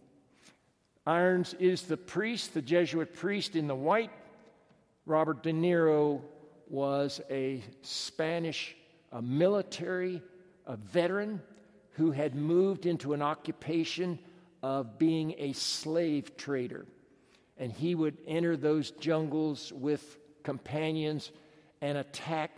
[1.07, 4.11] Irons is the priest, the Jesuit priest in the white.
[5.07, 6.20] Robert De Niro
[6.68, 8.77] was a Spanish
[9.12, 10.23] a military
[10.66, 11.40] a veteran
[11.92, 14.19] who had moved into an occupation
[14.62, 16.87] of being a slave trader.
[17.57, 21.31] And he would enter those jungles with companions
[21.81, 22.51] and attack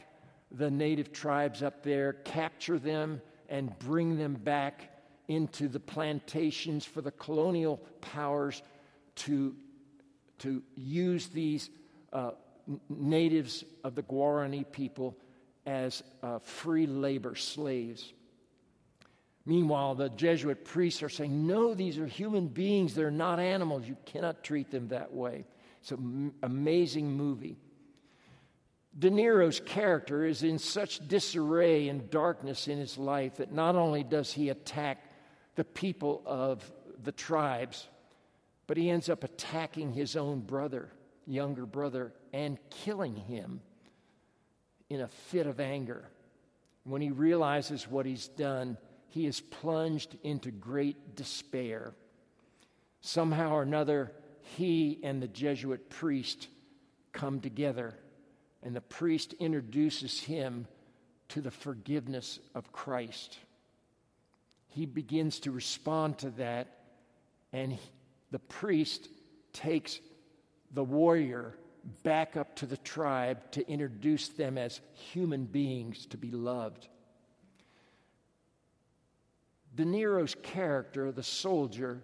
[0.51, 4.91] the native tribes up there, capture them, and bring them back
[5.29, 8.63] into the plantations for the colonial powers
[9.15, 9.55] to,
[10.39, 11.69] to use these
[12.13, 12.31] uh,
[12.89, 15.17] natives of the Guarani people
[15.69, 18.13] as uh, free labor slaves.
[19.45, 22.95] Meanwhile, the Jesuit priests are saying, No, these are human beings.
[22.95, 23.87] They're not animals.
[23.87, 25.45] You cannot treat them that way.
[25.81, 27.59] It's an amazing movie.
[28.99, 34.03] De Niro's character is in such disarray and darkness in his life that not only
[34.03, 35.05] does he attack
[35.55, 36.69] the people of
[37.05, 37.87] the tribes,
[38.67, 40.91] but he ends up attacking his own brother,
[41.27, 43.61] younger brother, and killing him
[44.91, 46.09] in a fit of anger.
[46.85, 51.93] When he realizes what he's done, he is plunged into great despair.
[53.01, 54.13] Somehow or another,
[54.57, 56.49] he and the Jesuit priest
[57.13, 57.95] come together,
[58.63, 60.67] and the priest introduces him
[61.29, 63.39] to the forgiveness of Christ
[64.69, 66.69] he begins to respond to that,
[67.53, 67.81] and he,
[68.31, 69.09] the priest
[69.53, 69.99] takes
[70.71, 71.55] the warrior
[72.03, 76.89] back up to the tribe to introduce them as human beings to be loved.
[79.75, 82.03] De Niro's character, the soldier,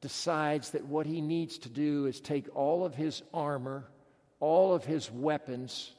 [0.00, 3.88] decides that what he needs to do is take all of his armor,
[4.40, 5.92] all of his weapons,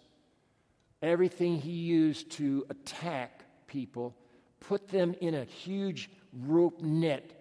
[1.01, 4.15] everything he used to attack people,
[4.59, 6.09] put them in a huge
[6.41, 7.31] rope net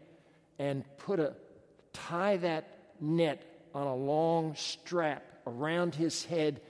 [0.59, 1.35] and put a
[1.93, 3.43] tie that net
[3.75, 6.61] on a long strap around his head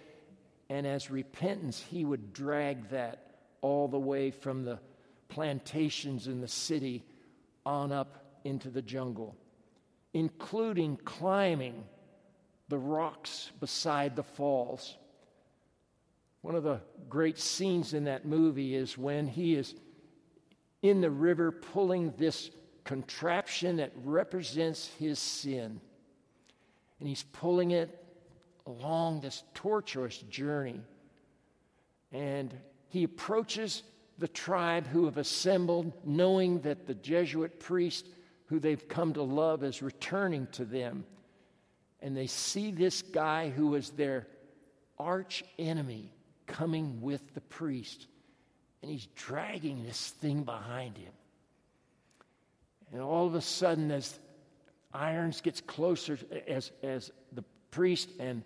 [0.69, 4.79] and as repentance he would drag that all the way from the
[5.29, 7.05] plantations in the city
[7.65, 9.37] on up into the jungle
[10.13, 11.85] including climbing
[12.69, 14.97] the rocks beside the falls
[16.45, 19.75] one of the great scenes in that movie is when he is
[20.83, 22.51] in the river pulling this
[22.85, 25.81] contraption that represents his sin.
[27.01, 28.04] And he's pulling it
[28.67, 30.81] along this tortuous journey.
[32.13, 32.55] And
[32.89, 33.83] he approaches
[34.19, 38.07] the tribe who have assembled, knowing that the Jesuit priest
[38.47, 41.05] who they've come to love is returning to them.
[42.01, 44.27] And they see this guy who was their
[44.99, 46.13] arch enemy
[46.47, 48.07] coming with the priest
[48.85, 51.13] and he's dragging this thing behind him.
[52.93, 54.19] And all of a sudden, as
[54.93, 58.43] Irons gets closer, as, as the priest and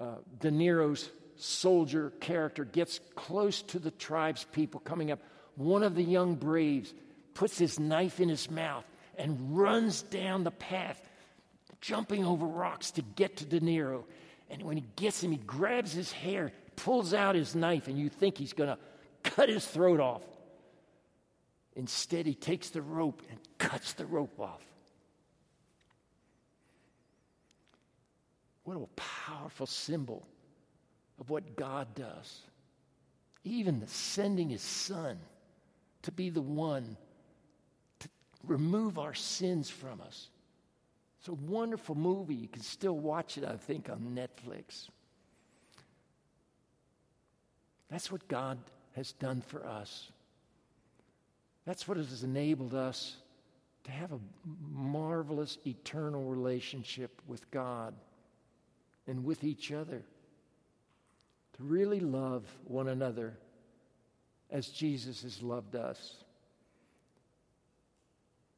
[0.00, 5.20] uh, De Niro's soldier character gets close to the tribe's people coming up,
[5.56, 6.92] one of the young braves
[7.34, 8.84] puts his knife in his mouth
[9.16, 11.00] and runs down the path,
[11.80, 14.04] jumping over rocks to get to De Niro.
[14.48, 18.08] And when he gets him, he grabs his hair, pulls out his knife, and you
[18.08, 18.78] think he's going to
[19.22, 20.22] cut his throat off.
[21.76, 24.62] Instead, he takes the rope and cuts the rope off.
[28.70, 30.24] What a powerful symbol
[31.18, 32.42] of what God does.
[33.42, 35.18] Even the sending his son
[36.02, 36.96] to be the one
[37.98, 38.08] to
[38.46, 40.28] remove our sins from us.
[41.18, 42.36] It's a wonderful movie.
[42.36, 44.88] You can still watch it, I think, on Netflix.
[47.90, 48.56] That's what God
[48.94, 50.12] has done for us.
[51.64, 53.16] That's what has enabled us
[53.82, 54.20] to have a
[54.72, 57.94] marvelous eternal relationship with God
[59.10, 60.04] and with each other.
[61.56, 63.36] To really love one another
[64.50, 66.14] as Jesus has loved us.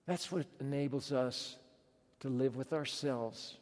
[0.06, 1.56] That's what enables us
[2.20, 3.56] to live with ourselves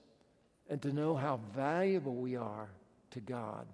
[0.68, 2.68] and to know how valuable we are
[3.12, 3.66] to God.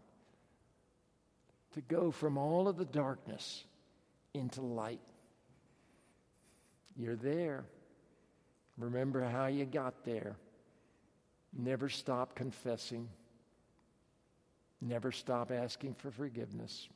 [1.72, 3.64] To go from all of the darkness
[4.34, 5.00] into light.
[6.96, 7.64] You're there.
[8.76, 10.36] Remember how you got there.
[11.56, 13.08] Never stop confessing.
[14.80, 16.88] Never stop asking for forgiveness.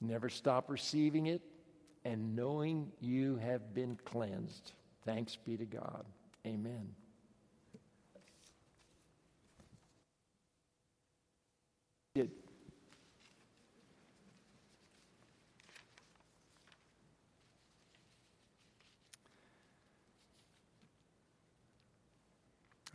[0.00, 1.42] Never stop receiving it
[2.04, 4.72] and knowing you have been cleansed.
[5.04, 6.04] Thanks be to God.
[6.46, 6.94] Amen.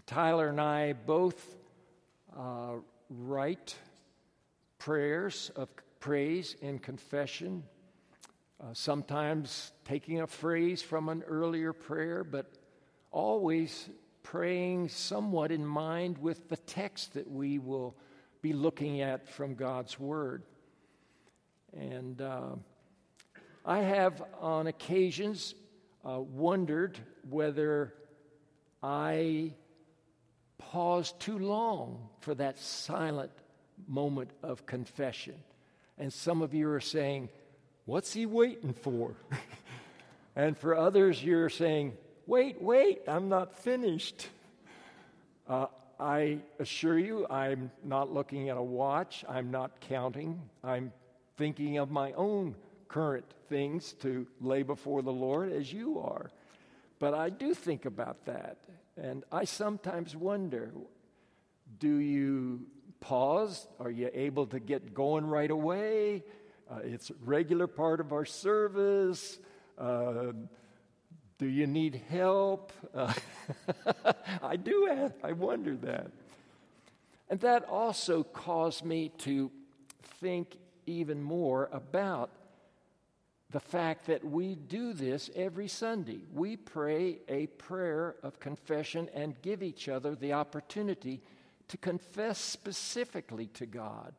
[0.10, 1.56] Tyler and I both
[2.36, 2.78] uh,
[3.12, 3.76] write
[4.80, 7.62] prayers of praise and confession,
[8.60, 12.52] uh, sometimes taking a phrase from an earlier prayer, but
[13.12, 13.88] always
[14.24, 17.96] praying somewhat in mind with the text that we will
[18.42, 20.42] be looking at from God's Word.
[21.78, 22.56] And uh,
[23.64, 25.54] I have, on occasions,
[26.04, 26.98] uh, wondered
[27.30, 27.94] whether
[28.82, 29.54] I
[30.70, 33.32] paused too long for that silent
[33.88, 35.34] moment of confession.
[35.98, 37.30] And some of you are saying,
[37.86, 39.16] What's he waiting for?
[40.36, 41.94] and for others, you're saying,
[42.28, 44.28] Wait, wait, I'm not finished.
[45.48, 45.66] Uh,
[46.00, 49.26] I assure you, I'm not looking at a watch.
[49.28, 50.40] I'm not counting.
[50.64, 50.94] I'm
[51.36, 52.54] thinking of my own
[52.88, 56.30] current things to lay before the Lord as you are.
[57.00, 58.58] But I do think about that.
[59.02, 60.72] And I sometimes wonder
[61.80, 62.66] do you
[63.00, 63.68] pause?
[63.80, 66.24] Are you able to get going right away?
[66.70, 69.40] Uh, it's a regular part of our service.
[69.78, 70.34] Uh,
[71.38, 72.74] do you need help?
[72.94, 73.14] Uh,
[74.44, 76.12] I do, ask, I wonder that.
[77.30, 79.52] And that also caused me to
[80.20, 82.32] think even more about
[83.52, 86.20] the fact that we do this every Sunday.
[86.32, 91.22] We pray a prayer of confession and give each other the opportunity
[91.70, 94.14] to confess specifically to God.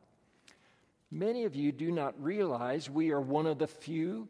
[1.09, 4.27] Many of you do not realize we are one of the few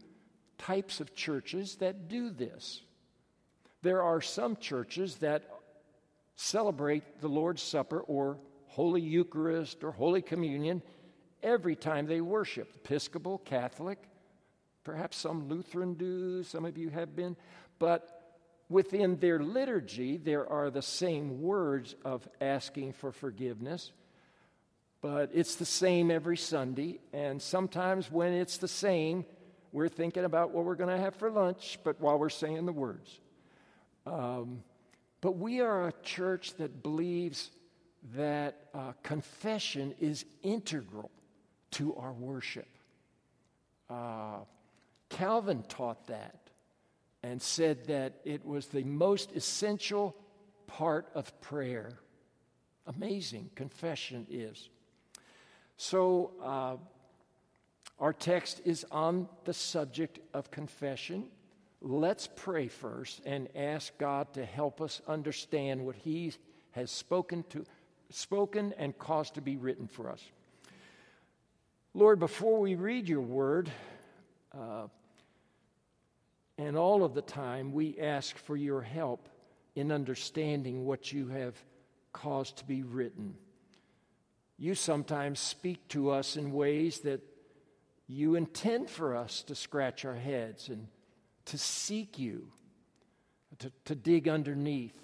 [0.57, 2.81] types of churches that do this.
[3.81, 5.43] There are some churches that
[6.35, 8.37] celebrate the Lord's Supper or
[8.67, 10.81] Holy Eucharist or Holy Communion
[11.41, 12.71] every time they worship.
[12.75, 13.99] Episcopal, Catholic,
[14.83, 17.35] perhaps some Lutheran do, some of you have been,
[17.79, 18.37] but
[18.69, 23.91] within their liturgy, there are the same words of asking for forgiveness
[25.01, 26.99] but it's the same every Sunday.
[27.11, 29.25] And sometimes when it's the same,
[29.71, 32.71] we're thinking about what we're going to have for lunch, but while we're saying the
[32.71, 33.19] words.
[34.05, 34.63] Um,
[35.19, 37.49] but we are a church that believes
[38.15, 41.11] that uh, confession is integral
[41.71, 42.67] to our worship.
[43.89, 44.39] Uh,
[45.11, 46.49] Calvin taught that
[47.21, 50.15] and said that it was the most essential
[50.67, 51.91] part of prayer.
[52.87, 54.69] Amazing, confession is.
[55.77, 56.77] So, uh,
[57.99, 61.25] our text is on the subject of confession.
[61.81, 66.33] Let's pray first and ask God to help us understand what He
[66.71, 67.63] has spoken to,
[68.09, 70.23] spoken and caused to be written for us.
[71.93, 73.69] Lord, before we read your word,
[74.57, 74.87] uh,
[76.61, 79.27] and all of the time, we ask for your help
[79.75, 81.55] in understanding what you have
[82.13, 83.35] caused to be written.
[84.59, 87.21] you sometimes speak to us in ways that
[88.07, 90.87] you intend for us to scratch our heads and
[91.45, 92.47] to seek you,
[93.57, 94.99] to, to dig underneath.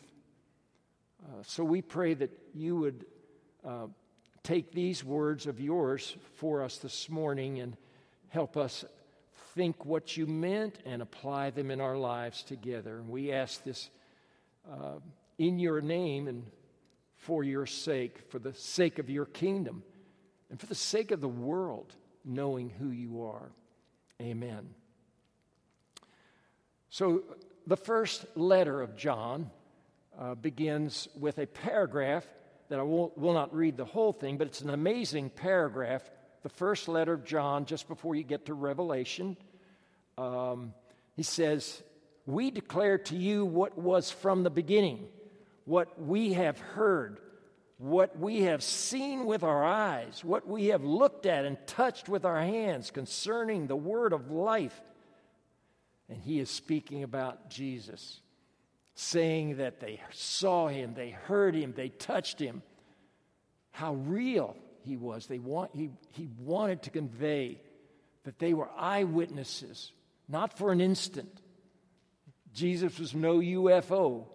[1.24, 3.05] Uh, so we pray that you would
[3.66, 3.88] uh,
[4.43, 7.76] take these words of yours for us this morning and
[8.30, 8.86] help us
[9.58, 13.01] think what you meant and apply them in our lives together.
[13.01, 13.89] We ask this
[14.72, 14.99] uh,
[15.39, 16.45] in your name and
[17.16, 19.82] for your sake, for the sake of your kingdom,
[20.51, 21.91] and for the sake of the world
[22.24, 23.49] knowing who you are.
[24.22, 24.70] Amen.
[26.91, 27.24] So,
[27.66, 29.49] the first letter of John
[30.20, 32.28] uh, begins with a paragraph
[32.70, 36.08] that I will, will not read the whole thing, but it's an amazing paragraph.
[36.43, 39.36] The first letter of John, just before you get to Revelation,
[40.18, 40.74] um,
[41.15, 41.82] he says,
[42.26, 45.07] We declare to you what was from the beginning,
[45.65, 47.20] what we have heard,
[47.78, 52.26] what we have seen with our eyes, what we have looked at and touched with
[52.26, 54.80] our hands concerning the word of life.
[56.09, 58.22] And he is speaking about Jesus,
[58.95, 62.63] saying that they saw him, they heard him, they touched him,
[63.72, 64.55] how real
[64.86, 65.28] he was.
[65.28, 67.61] They want, he, he wanted to convey
[68.24, 69.91] that they were eyewitnesses
[70.28, 71.41] not for an instant.
[72.53, 74.25] Jesus was no UFO.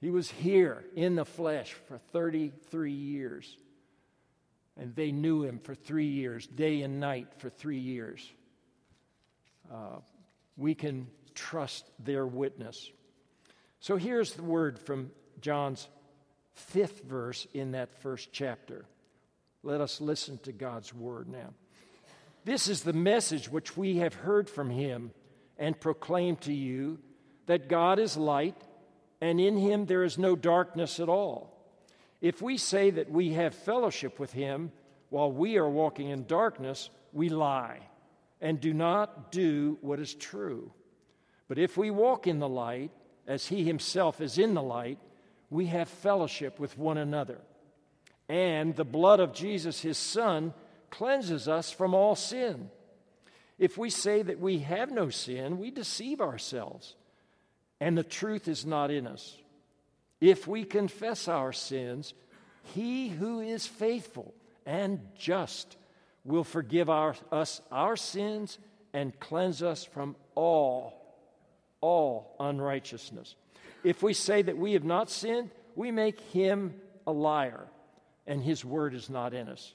[0.00, 3.56] He was here in the flesh for 33 years.
[4.76, 8.26] And they knew him for three years, day and night for three years.
[9.72, 9.98] Uh,
[10.56, 12.90] we can trust their witness.
[13.80, 15.10] So here's the word from
[15.40, 15.88] John's
[16.54, 18.84] fifth verse in that first chapter.
[19.62, 21.52] Let us listen to God's word now.
[22.44, 25.12] This is the message which we have heard from him
[25.58, 26.98] and proclaim to you
[27.46, 28.56] that God is light,
[29.20, 31.56] and in him there is no darkness at all.
[32.20, 34.72] If we say that we have fellowship with him
[35.10, 37.80] while we are walking in darkness, we lie
[38.40, 40.72] and do not do what is true.
[41.46, 42.90] But if we walk in the light,
[43.26, 44.98] as he himself is in the light,
[45.48, 47.38] we have fellowship with one another.
[48.28, 50.54] And the blood of Jesus, his Son,
[50.92, 52.70] cleanses us from all sin.
[53.58, 56.94] If we say that we have no sin, we deceive ourselves,
[57.80, 59.36] and the truth is not in us.
[60.20, 62.14] If we confess our sins,
[62.74, 64.34] he who is faithful
[64.66, 65.76] and just
[66.24, 68.58] will forgive our, us our sins
[68.92, 71.16] and cleanse us from all,
[71.80, 73.34] all unrighteousness.
[73.82, 76.74] If we say that we have not sinned, we make him
[77.06, 77.66] a liar,
[78.26, 79.74] and his word is not in us.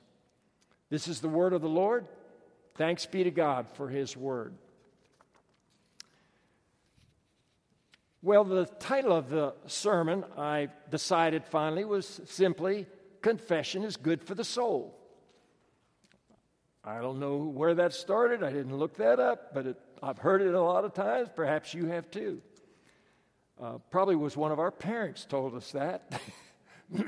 [0.90, 2.08] This is the word of the Lord.
[2.76, 4.54] Thanks be to God for his word.
[8.22, 12.88] Well, the title of the sermon I decided finally was simply
[13.22, 14.98] Confession is Good for the Soul.
[16.84, 18.44] I don't know where that started.
[18.44, 21.30] I didn't look that up, but it, I've heard it a lot of times.
[21.36, 22.42] Perhaps you have too.
[23.62, 26.22] Uh, probably was one of our parents told us that,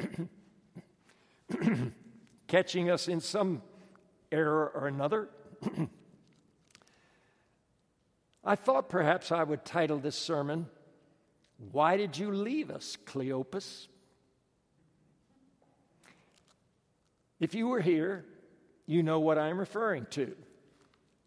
[2.48, 3.62] catching us in some
[4.32, 5.30] error or another.
[8.44, 10.68] I thought perhaps I would title this sermon,
[11.72, 13.88] Why Did You Leave Us, Cleopas?
[17.40, 18.26] If you were here,
[18.86, 20.36] you know what I'm referring to.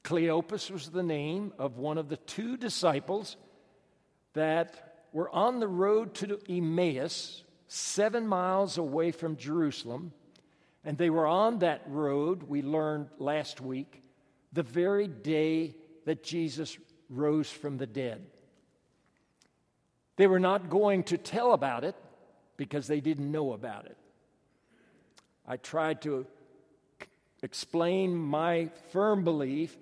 [0.05, 3.37] Cleopas was the name of one of the two disciples
[4.35, 10.13] that were on the road to Emmaus, seven miles away from Jerusalem.
[10.85, 14.03] And they were on that road, we learned last week,
[14.53, 15.75] the very day
[16.07, 16.77] that Jesus
[17.09, 18.27] rose from the dead.
[20.17, 21.95] They were not going to tell about it
[22.57, 23.97] because they didn't know about it.
[25.47, 26.27] I tried to
[27.43, 29.77] explain my firm belief,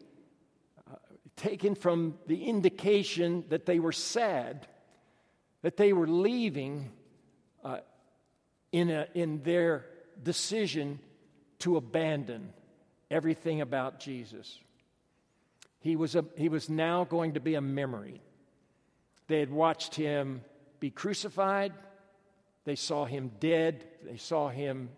[0.91, 0.97] uh,
[1.37, 4.67] taken from the indication that they were sad,
[5.63, 6.91] that they were leaving
[7.63, 7.79] uh,
[8.73, 9.85] in, a, in their
[10.23, 10.99] decision
[11.61, 12.53] to abandon
[13.11, 14.59] everything about Jesus.
[15.81, 18.21] He was, a, he was now going to be a memory.
[19.29, 20.43] They had watched him
[20.79, 21.73] be crucified,
[22.65, 24.91] they saw him dead, they saw him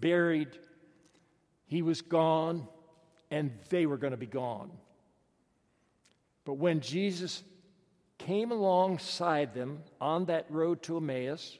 [0.00, 0.48] buried.
[1.66, 2.66] He was gone,
[3.30, 4.70] and they were going to be gone.
[6.44, 7.42] But when Jesus
[8.16, 11.58] came alongside them on that road to Emmaus,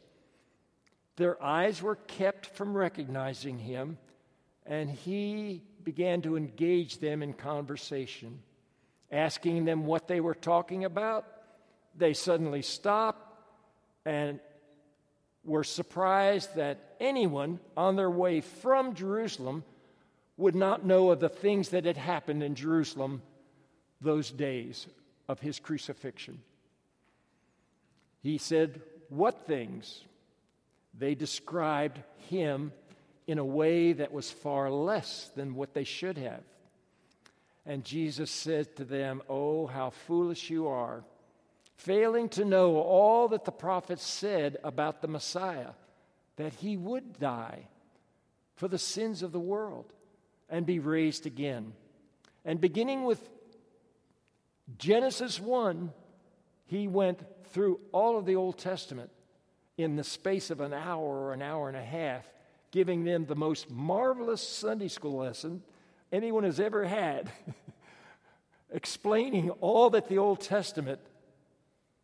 [1.19, 3.99] their eyes were kept from recognizing him
[4.64, 8.39] and he began to engage them in conversation,
[9.11, 11.27] asking them what they were talking about.
[11.97, 13.35] They suddenly stopped
[14.05, 14.39] and
[15.45, 19.64] were surprised that anyone on their way from Jerusalem
[20.37, 23.23] would not know of the things that had happened in Jerusalem
[24.01, 24.87] those days
[25.27, 26.43] of his crucifixion.
[28.23, 30.05] He said, What things?
[30.95, 32.72] They described him
[33.26, 36.43] in a way that was far less than what they should have.
[37.66, 41.05] And Jesus said to them, Oh, how foolish you are,
[41.76, 45.72] failing to know all that the prophets said about the Messiah,
[46.36, 47.68] that he would die
[48.57, 49.93] for the sins of the world
[50.49, 51.74] and be raised again.
[52.45, 53.20] And beginning with
[54.78, 55.93] Genesis 1,
[56.66, 57.20] he went
[57.51, 59.11] through all of the Old Testament
[59.79, 62.29] in the space of an hour or an hour and a half,
[62.72, 65.62] giving them the most marvelous Sunday school lesson
[66.12, 67.31] anyone has ever had,
[68.72, 71.01] explaining all that the Old Testament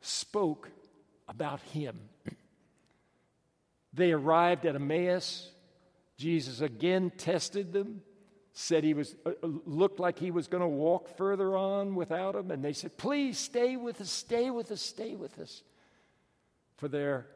[0.00, 0.70] spoke
[1.28, 1.98] about him.
[3.92, 5.50] They arrived at Emmaus.
[6.16, 8.02] Jesus again tested them
[8.56, 12.36] said he was uh, uh, looked like he was going to walk further on without
[12.36, 15.64] him and they said please stay with us stay with us stay with us
[16.76, 17.26] for their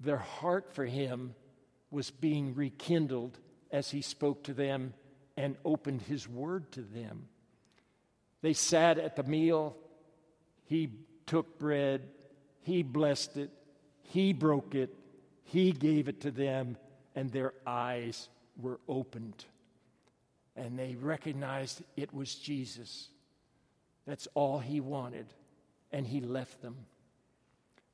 [0.00, 1.34] their heart for him
[1.90, 3.38] was being rekindled
[3.70, 4.94] as he spoke to them
[5.36, 7.28] and opened his word to them.
[8.42, 9.76] They sat at the meal.
[10.64, 10.90] He
[11.26, 12.02] took bread.
[12.60, 13.50] He blessed it.
[14.02, 14.94] He broke it.
[15.44, 16.76] He gave it to them
[17.14, 19.44] and their eyes were opened.
[20.54, 23.08] And they recognized it was Jesus.
[24.06, 25.26] That's all he wanted,
[25.92, 26.76] and he left them.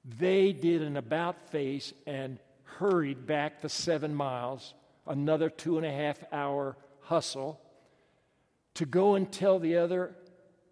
[0.05, 4.75] They did an about face and hurried back the seven miles,
[5.07, 7.61] another two and a half hour hustle,
[8.75, 10.15] to go and tell the other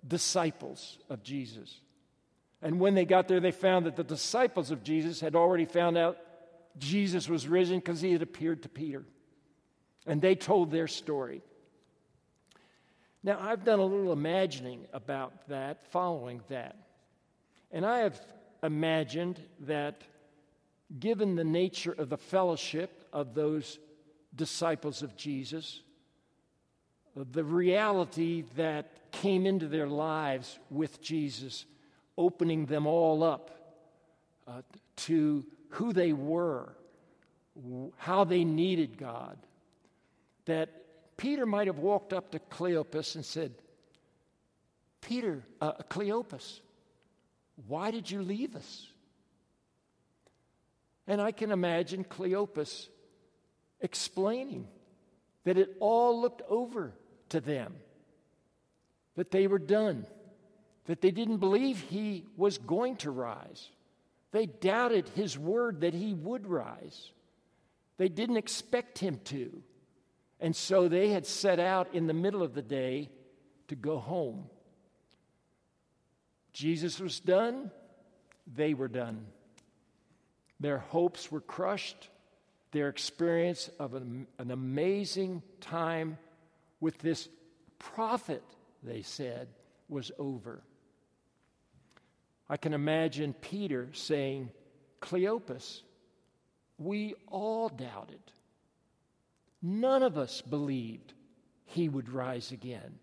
[0.07, 1.81] disciples of Jesus.
[2.61, 5.97] And when they got there, they found that the disciples of Jesus had already found
[5.97, 6.19] out
[6.79, 9.05] Jesus was risen because he had appeared to Peter.
[10.07, 11.43] And they told their story.
[13.23, 16.77] Now, I've done a little imagining about that, following that.
[17.71, 18.21] And I have
[18.63, 20.03] imagined that
[20.99, 23.79] given the nature of the fellowship of those
[24.35, 25.81] disciples of Jesus,
[27.15, 31.67] the reality that came into their lives with Jesus,
[32.17, 33.51] opening them all up
[34.47, 34.63] uh,
[34.97, 36.75] to who they were,
[37.97, 39.37] how they needed God,
[40.47, 40.71] that
[41.17, 43.53] Peter might have walked up to Cleopas and said,
[45.01, 46.61] Peter, uh, Cleopas,
[47.67, 48.87] why did you leave us?
[51.07, 52.89] And I can imagine Cleopas
[53.81, 54.69] explaining
[55.45, 56.93] that it all looked over
[57.31, 57.75] to them,
[59.17, 60.07] that they were done,
[60.87, 63.69] that they didn't believe he was going to rise.
[64.31, 67.11] They doubted his word that he would rise.
[67.99, 69.63] They didn't expect him to.
[70.41, 73.11] And so they had set out in the middle of the day
[73.69, 74.47] to go home.
[76.53, 77.71] Jesus was done,
[78.47, 79.27] they were done.
[80.61, 82.09] Their hopes were crushed,
[82.73, 86.19] their experience of an, an amazing time
[86.81, 87.29] with this
[87.79, 88.43] prophet,
[88.83, 89.49] they said,
[89.89, 90.63] was over.
[92.49, 94.51] I can imagine Peter saying,
[95.01, 95.83] Cleopas,
[96.79, 98.21] we all doubted.
[99.63, 101.15] None of us believed
[101.65, 102.99] he would rise again.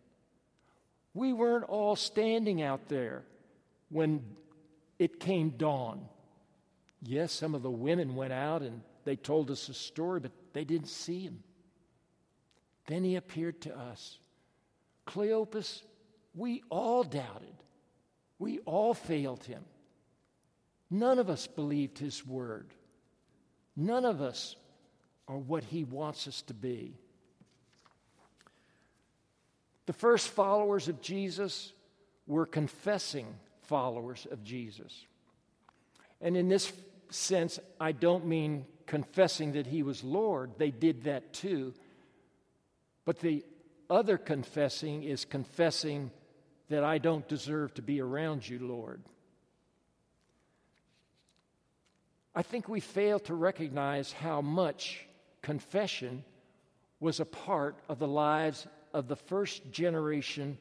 [1.14, 3.24] We weren't all standing out there
[3.90, 4.24] when
[4.98, 6.06] it came dawn.
[7.02, 10.64] Yes, some of the women went out and they told us a story, but they
[10.64, 11.44] didn't see him.
[12.88, 14.20] Then he appeared to us.
[15.08, 15.84] Cleopas,
[16.36, 17.56] we all doubted.
[18.38, 19.64] We all failed him.
[20.90, 22.74] None of us believed his word.
[23.76, 24.58] None of us
[25.30, 26.98] are what He wants us to be.
[29.86, 31.72] The first followers of Jesus
[32.28, 33.28] were confessing
[33.70, 35.06] followers of Jesus.
[36.20, 36.74] And in this
[37.10, 41.74] sense, I don't mean confessing that He was Lord, they did that too.
[43.06, 43.46] But the
[43.90, 46.12] other confessing is confessing
[46.70, 49.02] that I don't deserve to be around you, Lord.
[52.36, 55.06] I think we fail to recognize how much
[55.42, 56.24] confession
[57.00, 60.58] was a part of the lives of the first generation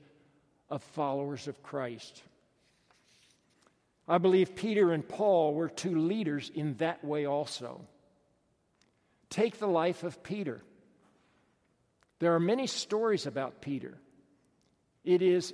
[0.71, 2.23] of followers of Christ.
[4.09, 7.83] I believe Peter and Paul were two leaders in that way also.
[9.29, 10.63] Take the life of Peter.
[12.19, 13.99] There are many stories about Peter.
[15.05, 15.53] It is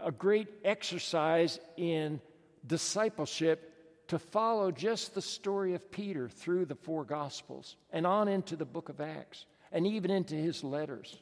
[0.00, 2.20] a great exercise in
[2.66, 3.66] discipleship
[4.08, 8.64] to follow just the story of Peter through the four Gospels and on into the
[8.64, 11.16] book of Acts and even into his letters.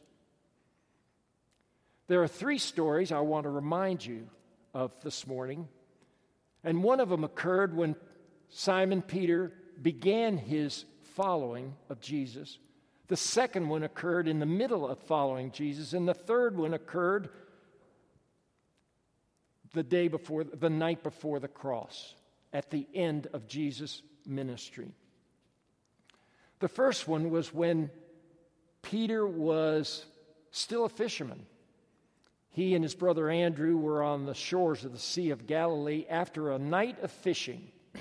[2.07, 4.29] There are three stories I want to remind you
[4.73, 5.69] of this morning.
[6.69, 7.97] And one of them occurred when
[8.51, 12.59] Simon Peter began his following of Jesus.
[13.07, 15.95] The second one occurred in the middle of following Jesus.
[15.95, 17.31] And the third one occurred
[19.73, 22.15] the day before, the night before the cross,
[22.53, 24.93] at the end of Jesus' ministry.
[26.59, 27.91] The first one was when
[28.83, 30.05] Peter was
[30.51, 31.47] still a fisherman.
[32.59, 36.51] He and his brother Andrew were on the shores of the Sea of Galilee after
[36.51, 37.69] a night of fishing,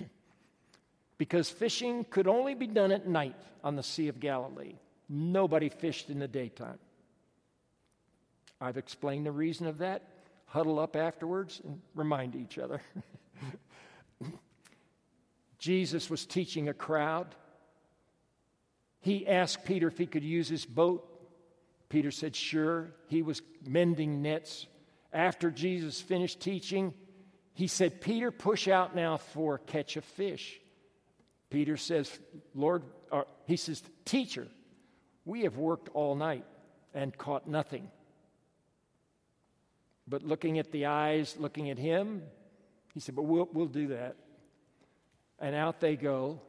[1.19, 4.73] because fishing could only be done at night on the Sea of Galilee.
[5.07, 6.79] Nobody fished in the daytime.
[8.59, 10.01] I've explained the reason of that.
[10.47, 12.81] Huddle up afterwards and remind each other.
[15.59, 17.27] Jesus was teaching a crowd.
[19.01, 21.16] He asked Peter if he could use his boat.
[21.89, 22.91] Peter said, Sure.
[23.07, 24.67] He was mending nets.
[25.13, 26.93] After Jesus finished teaching,
[27.53, 30.59] he said, Peter, push out now for a catch of fish.
[31.49, 32.19] Peter says,
[32.53, 34.47] Lord, or he says, Teacher,
[35.25, 36.45] we have worked all night
[36.93, 37.89] and caught nothing.
[40.07, 42.23] But looking at the eyes, looking at him,
[42.93, 44.17] he said, But we'll, we'll do that.
[45.39, 46.41] And out they go.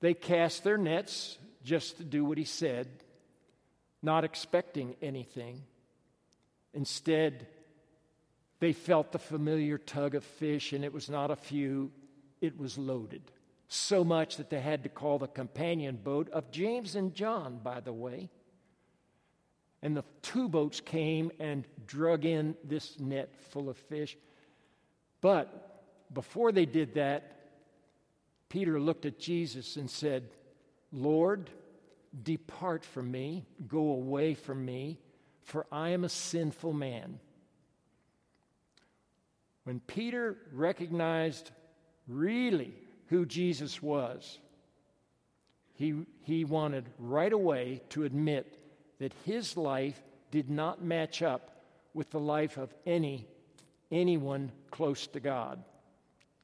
[0.00, 2.88] They cast their nets just to do what he said
[4.02, 5.62] not expecting anything.
[6.72, 7.46] Instead,
[8.60, 11.90] they felt the familiar tug of fish, and it was not a few,
[12.40, 13.22] it was loaded.
[13.68, 17.80] So much that they had to call the companion boat of James and John, by
[17.80, 18.28] the way.
[19.82, 24.16] And the two boats came and drug in this net full of fish.
[25.20, 27.36] But before they did that,
[28.48, 30.28] Peter looked at Jesus and said,
[30.92, 31.50] Lord,
[32.22, 34.98] Depart from me, go away from me,
[35.42, 37.20] for I am a sinful man.
[39.64, 41.50] When Peter recognized
[42.08, 42.74] really
[43.06, 44.38] who Jesus was,
[45.74, 48.58] he, he wanted right away to admit
[48.98, 50.00] that his life
[50.30, 51.62] did not match up
[51.94, 53.26] with the life of any
[53.90, 55.62] anyone close to God.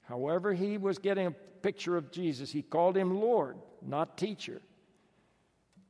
[0.03, 2.51] However, he was getting a picture of Jesus.
[2.51, 4.61] He called him Lord, not teacher.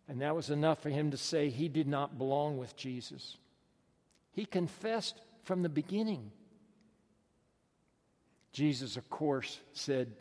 [0.09, 3.37] And that was enough for him to say he did not belong with Jesus.
[4.33, 6.31] He confessed from the beginning.
[8.53, 10.13] Jesus, of course, said,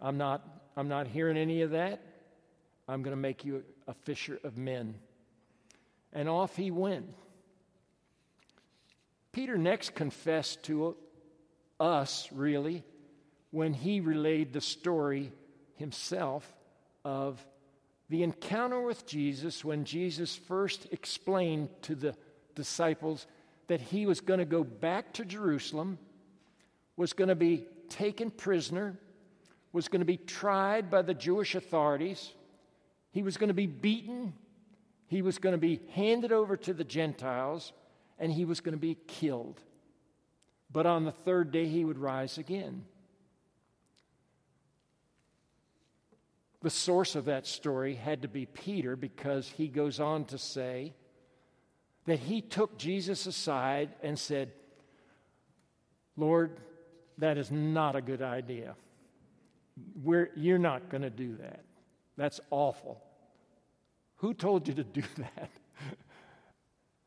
[0.00, 0.42] I'm not,
[0.76, 2.02] I'm not hearing any of that.
[2.88, 4.94] I'm going to make you a fisher of men.
[6.12, 7.06] And off he went.
[9.32, 10.96] Peter next confessed to
[11.78, 12.82] us, really,
[13.50, 15.32] when he relayed the story
[15.76, 16.50] himself
[17.04, 17.38] of
[18.08, 22.14] the encounter with Jesus, when Jesus first explained to the
[22.54, 23.26] disciples
[23.66, 25.98] that he was going to go back to Jerusalem,
[26.96, 28.98] was going to be taken prisoner,
[29.72, 32.32] was going to be tried by the Jewish authorities,
[33.10, 34.32] he was going to be beaten,
[35.06, 37.72] he was going to be handed over to the Gentiles,
[38.18, 39.60] and he was going to be killed.
[40.70, 42.84] But on the third day, he would rise again.
[46.62, 50.94] The source of that story had to be Peter because he goes on to say
[52.06, 54.50] that he took Jesus aside and said,
[56.16, 56.58] Lord,
[57.18, 58.74] that is not a good idea.
[60.02, 61.64] We're, you're not going to do that.
[62.16, 63.00] That's awful.
[64.16, 65.50] Who told you to do that?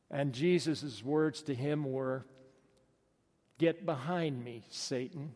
[0.10, 2.26] and Jesus' words to him were,
[3.58, 5.34] Get behind me, Satan,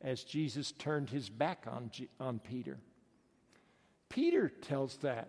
[0.00, 1.90] as Jesus turned his back on,
[2.20, 2.78] on Peter.
[4.08, 5.28] Peter tells that.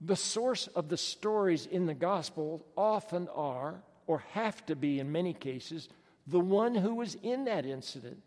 [0.00, 5.12] The source of the stories in the gospel often are, or have to be in
[5.12, 5.88] many cases,
[6.26, 8.22] the one who was in that incident.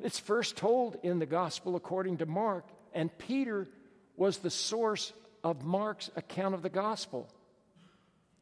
[0.00, 3.68] It's first told in the gospel according to Mark, and Peter
[4.16, 5.12] was the source
[5.44, 7.28] of Mark's account of the gospel,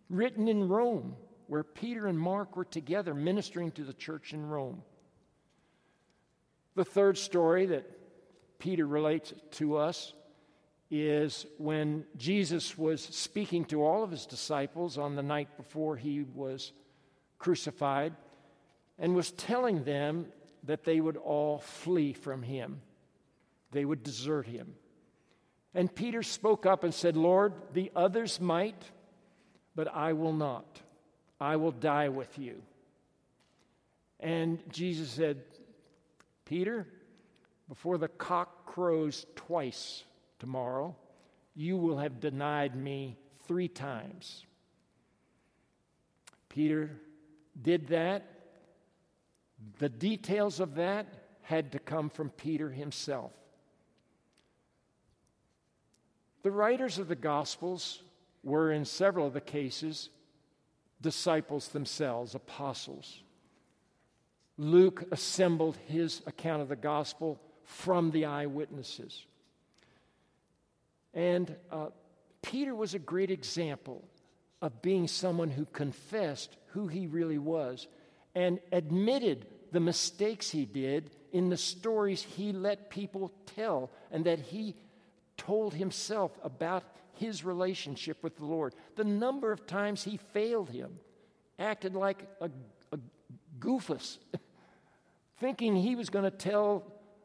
[0.08, 1.16] written in Rome,
[1.46, 4.82] where Peter and Mark were together ministering to the church in Rome.
[6.74, 7.90] The third story that
[8.58, 10.12] Peter relates to us
[10.90, 16.24] is when Jesus was speaking to all of his disciples on the night before he
[16.34, 16.72] was
[17.38, 18.14] crucified
[18.98, 20.26] and was telling them
[20.64, 22.80] that they would all flee from him,
[23.72, 24.74] they would desert him.
[25.74, 28.82] And Peter spoke up and said, Lord, the others might,
[29.76, 30.80] but I will not.
[31.40, 32.60] I will die with you.
[34.18, 35.42] And Jesus said,
[36.51, 36.84] Peter,
[37.68, 40.03] before the cock crows twice
[40.40, 40.96] tomorrow,
[41.55, 44.44] you will have denied me three times.
[46.48, 46.90] Peter
[47.62, 48.28] did that.
[49.78, 51.07] The details of that
[51.42, 53.30] had to come from Peter himself.
[56.42, 58.03] The writers of the Gospels
[58.42, 60.11] were, in several of the cases,
[61.01, 63.22] disciples themselves, apostles.
[64.61, 69.24] Luke assembled his account of the gospel from the eyewitnesses.
[71.14, 71.86] And uh,
[72.42, 74.04] Peter was a great example
[74.61, 77.86] of being someone who confessed who he really was
[78.34, 84.40] and admitted the mistakes he did in the stories he let people tell and that
[84.40, 84.76] he
[85.38, 86.84] told himself about
[87.14, 88.74] his relationship with the Lord.
[88.96, 90.98] The number of times he failed him,
[91.58, 92.50] acted like a,
[92.92, 92.98] a
[93.58, 94.18] goofus,
[95.41, 96.84] thinking he was going to tell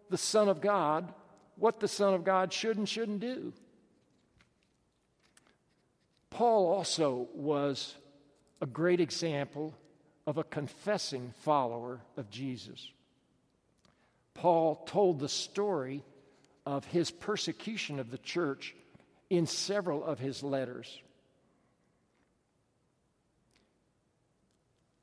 [0.10, 1.14] the Son of God
[1.58, 3.54] what the Son of God should and shouldn't do.
[6.30, 7.96] Paul also was
[8.62, 9.74] a great example
[10.26, 12.92] of a confessing follower of Jesus.
[14.34, 16.04] Paul told the story
[16.66, 18.76] of his persecution of the church
[19.30, 21.00] in several of his letters.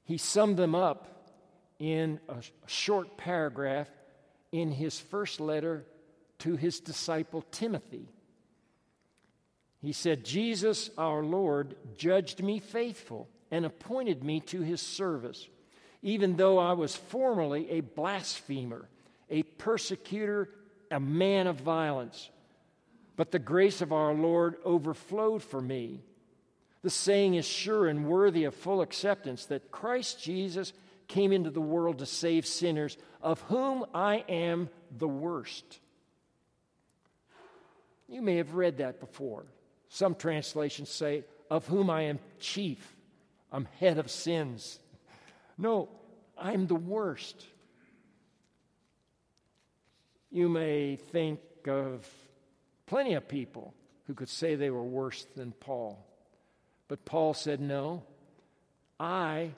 [0.04, 1.11] He summed them up
[1.82, 3.88] in a short paragraph
[4.52, 5.84] in his first letter
[6.38, 8.08] to his disciple Timothy.
[9.80, 15.48] He said, Jesus our Lord judged me faithful and appointed me to his service,
[16.02, 18.88] even though I was formerly a blasphemer,
[19.28, 20.50] a persecutor,
[20.88, 22.30] a man of violence.
[23.16, 26.04] But the grace of our Lord overflowed for me.
[26.82, 30.72] The saying is sure and worthy of full acceptance that Christ Jesus
[31.12, 35.78] came into the world to save sinners, of whom I am the worst.
[38.08, 39.44] You may have read that before.
[39.90, 42.96] Some translations say, of whom I am chief.
[43.52, 44.78] I'm head of sins.
[45.58, 45.90] No,
[46.38, 47.44] I'm the worst.
[50.30, 52.08] You may think of
[52.86, 53.74] plenty of people
[54.06, 56.02] who could say they were worse than Paul.
[56.88, 58.02] But Paul said, No,
[58.98, 59.50] I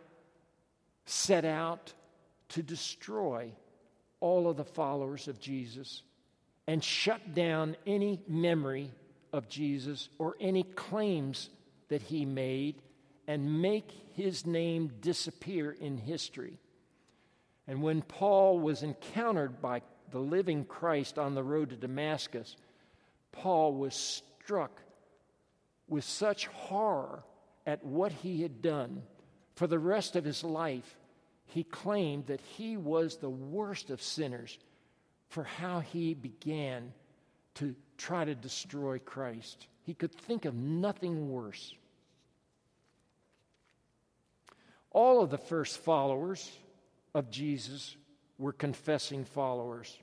[1.05, 1.93] set out
[2.51, 3.53] to destroy
[4.21, 6.03] all of the followers of Jesus
[6.67, 8.91] and shut down any memory
[9.33, 11.51] of Jesus or any claims
[11.89, 12.81] that he made
[13.27, 16.59] and make his name disappear in history.
[17.67, 22.57] And when Paul was encountered by the living Christ on the road to Damascus,
[23.33, 24.81] Paul was struck
[25.89, 27.25] with such horror
[27.67, 29.03] at what he had done.
[29.55, 30.97] For the rest of his life,
[31.47, 34.59] he claimed that he was the worst of sinners
[35.29, 36.93] for how he began
[37.55, 39.67] to try to destroy Christ.
[39.83, 41.75] He could think of nothing worse.
[44.91, 46.51] All of the first followers
[47.15, 47.97] of Jesus
[48.39, 49.97] were confessing followers.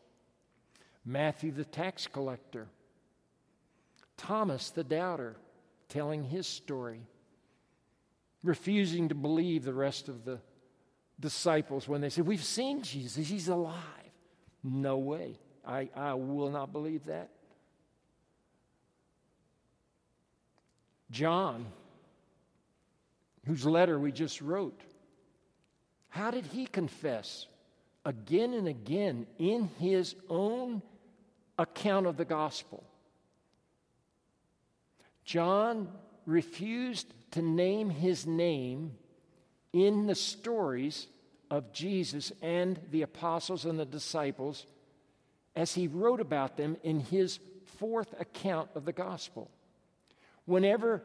[1.06, 2.68] Matthew, the tax collector,
[4.18, 5.36] Thomas, the doubter,
[5.90, 7.02] telling his story,
[8.44, 10.40] refusing to believe the rest of the
[11.20, 13.76] disciples when they said, We've seen Jesus, he's alive.
[14.64, 15.40] No way.
[15.66, 17.30] I, I will not believe that.
[21.12, 21.66] John,
[23.46, 24.80] whose letter we just wrote,
[26.10, 27.48] how did he confess
[28.06, 30.82] again and again in his own
[31.58, 32.84] account of the gospel?
[35.26, 35.90] John
[36.26, 38.94] refused to name his name
[39.74, 41.08] in the stories
[41.50, 44.66] of Jesus and the apostles and the disciples
[45.56, 47.40] as he wrote about them in his
[47.78, 49.50] fourth account of the gospel.
[50.46, 51.04] Whenever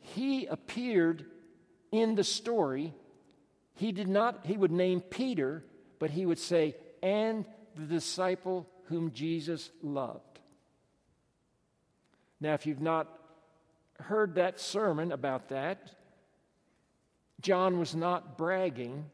[0.00, 1.24] he appeared
[1.92, 2.92] in the story,
[3.74, 5.64] he did not, he would name Peter,
[5.98, 7.44] but he would say, and
[7.76, 10.38] the disciple whom Jesus loved.
[12.40, 13.08] Now, if you've not
[14.00, 15.90] heard that sermon about that,
[17.40, 19.04] John was not bragging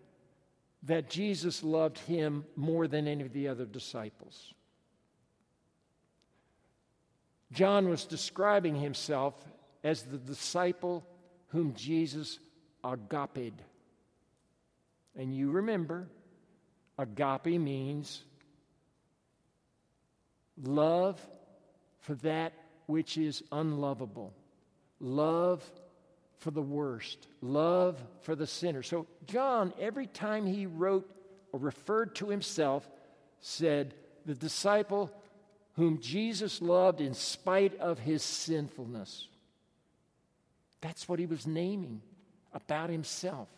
[0.85, 4.55] that Jesus loved him more than any of the other disciples.
[7.53, 9.35] John was describing himself
[9.83, 11.05] as the disciple
[11.49, 12.39] whom Jesus
[12.85, 13.61] agaped.
[15.17, 16.09] And you remember,
[16.97, 18.23] agape means
[20.63, 21.21] love
[21.99, 22.53] for that
[22.87, 24.33] which is unlovable,
[25.01, 25.63] love
[26.39, 28.83] for the worst, love for the sinner.
[28.83, 31.11] So, John, every time he wrote
[31.53, 32.89] or referred to himself,
[33.41, 33.95] said,
[34.27, 35.11] The disciple
[35.75, 39.29] whom Jesus loved in spite of his sinfulness.
[40.81, 42.03] That's what he was naming
[42.53, 43.49] about himself.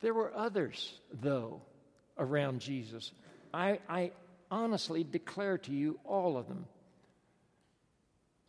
[0.00, 1.62] There were others, though,
[2.18, 3.12] around Jesus.
[3.52, 4.12] I, I
[4.50, 6.66] honestly declare to you all of them.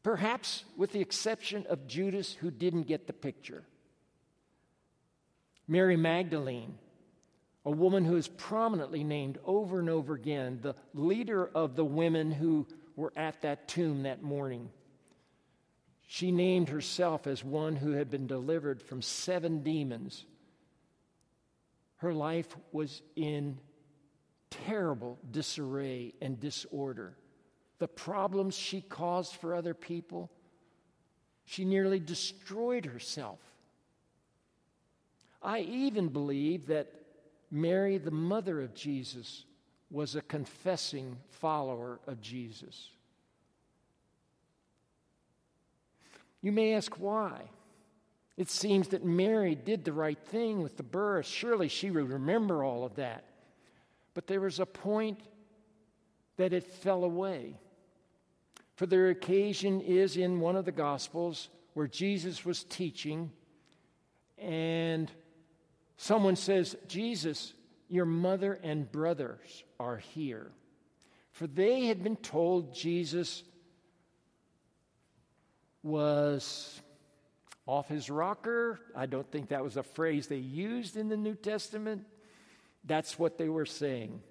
[0.05, 3.63] Perhaps with the exception of Judas, who didn't get the picture.
[5.67, 6.77] Mary Magdalene,
[7.65, 12.29] a woman who is prominently named over and over again, the leader of the women
[12.29, 14.69] who were at that tomb that morning.
[16.05, 20.23] She named herself as one who had been delivered from seven demons.
[21.95, 23.57] Her life was in
[24.51, 27.17] terrible disarray and disorder.
[27.85, 30.31] The problems she caused for other people,
[31.43, 33.37] she nearly destroyed herself.
[35.39, 36.91] I even believe that
[37.51, 39.45] Mary, the mother of Jesus,
[39.91, 42.89] was a confessing follower of Jesus.
[46.41, 47.51] You may ask why.
[48.35, 51.27] It seems that Mary did the right thing with the birth.
[51.27, 53.25] Surely she would remember all of that.
[54.15, 55.19] But there was a point
[56.37, 57.59] that it fell away.
[58.75, 63.31] For their occasion is in one of the Gospels where Jesus was teaching,
[64.37, 65.09] and
[65.97, 67.53] someone says, Jesus,
[67.89, 70.51] your mother and brothers are here.
[71.31, 73.43] For they had been told Jesus
[75.83, 76.81] was
[77.65, 78.79] off his rocker.
[78.95, 82.05] I don't think that was a phrase they used in the New Testament.
[82.83, 84.21] That's what they were saying.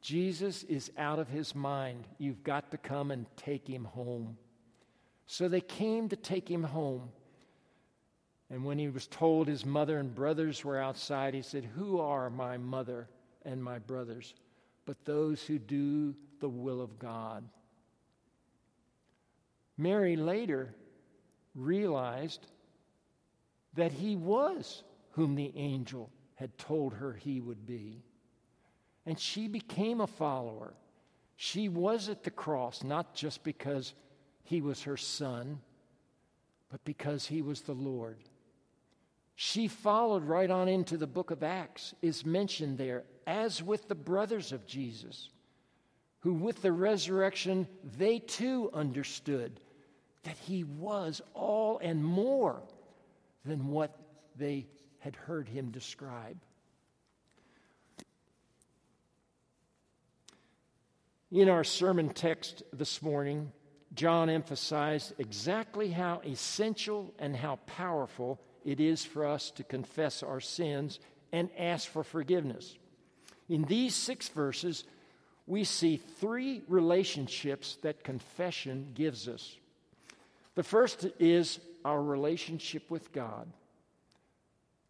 [0.00, 2.04] Jesus is out of his mind.
[2.18, 4.36] You've got to come and take him home.
[5.26, 7.10] So they came to take him home.
[8.50, 12.30] And when he was told his mother and brothers were outside, he said, Who are
[12.30, 13.08] my mother
[13.44, 14.34] and my brothers?
[14.86, 17.44] But those who do the will of God.
[19.76, 20.74] Mary later
[21.54, 22.46] realized
[23.74, 28.02] that he was whom the angel had told her he would be.
[29.08, 30.74] And she became a follower.
[31.34, 33.94] She was at the cross, not just because
[34.44, 35.60] he was her son,
[36.70, 38.18] but because he was the Lord.
[39.34, 43.94] She followed right on into the book of Acts, is mentioned there, as with the
[43.94, 45.30] brothers of Jesus,
[46.18, 49.58] who with the resurrection, they too understood
[50.24, 52.60] that he was all and more
[53.46, 53.98] than what
[54.36, 54.66] they
[54.98, 56.36] had heard him describe.
[61.30, 63.52] In our sermon text this morning,
[63.94, 70.40] John emphasized exactly how essential and how powerful it is for us to confess our
[70.40, 71.00] sins
[71.30, 72.78] and ask for forgiveness.
[73.46, 74.84] In these six verses,
[75.46, 79.54] we see three relationships that confession gives us.
[80.54, 83.46] The first is our relationship with God.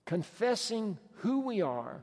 [0.07, 2.01] Confessing who we are,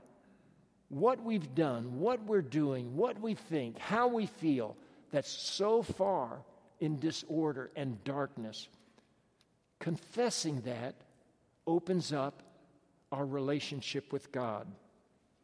[0.90, 4.76] what we've done, what we're doing, what we think, how we feel,
[5.12, 6.40] that's so far
[6.80, 8.68] in disorder and darkness.
[9.80, 10.96] Confessing that
[11.66, 12.44] opens up
[13.12, 14.68] our relationship with God.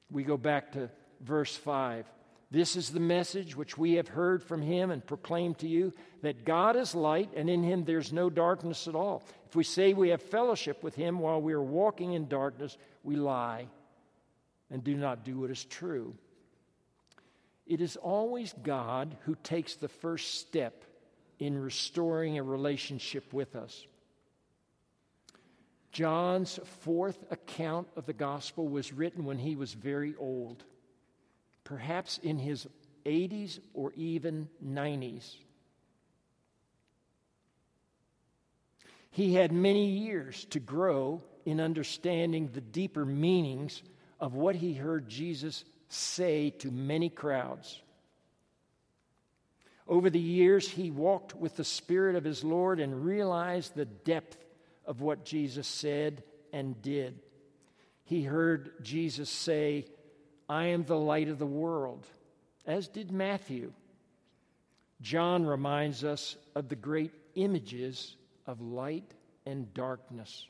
[0.10, 0.90] We go back to
[1.22, 2.06] verse 5.
[2.50, 6.44] This is the message which we have heard from him and proclaimed to you that
[6.44, 9.24] God is light and in him there's no darkness at all.
[9.48, 13.16] If we say we have fellowship with him while we are walking in darkness, we
[13.16, 13.68] lie
[14.72, 16.16] and do not do what is true.
[17.68, 20.84] It is always God who takes the first step
[21.40, 23.86] in restoring a relationship with us.
[25.92, 30.64] John's fourth account of the gospel was written when he was very old
[31.64, 32.68] perhaps in his
[33.06, 35.36] 80s or even 90s.
[39.10, 43.84] He had many years to grow in understanding the deeper meanings
[44.22, 47.82] of what he heard Jesus say to many crowds.
[49.88, 54.38] Over the years, he walked with the Spirit of his Lord and realized the depth
[54.86, 57.20] of what Jesus said and did.
[58.06, 59.88] He heard Jesus say,
[60.48, 62.06] I am the light of the world,
[62.66, 63.74] as did Matthew.
[65.02, 68.16] John reminds us of the great images
[68.46, 69.12] of light
[69.46, 70.48] and darkness,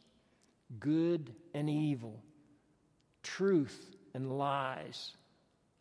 [0.80, 2.22] good and evil,
[3.24, 5.14] truth and lies,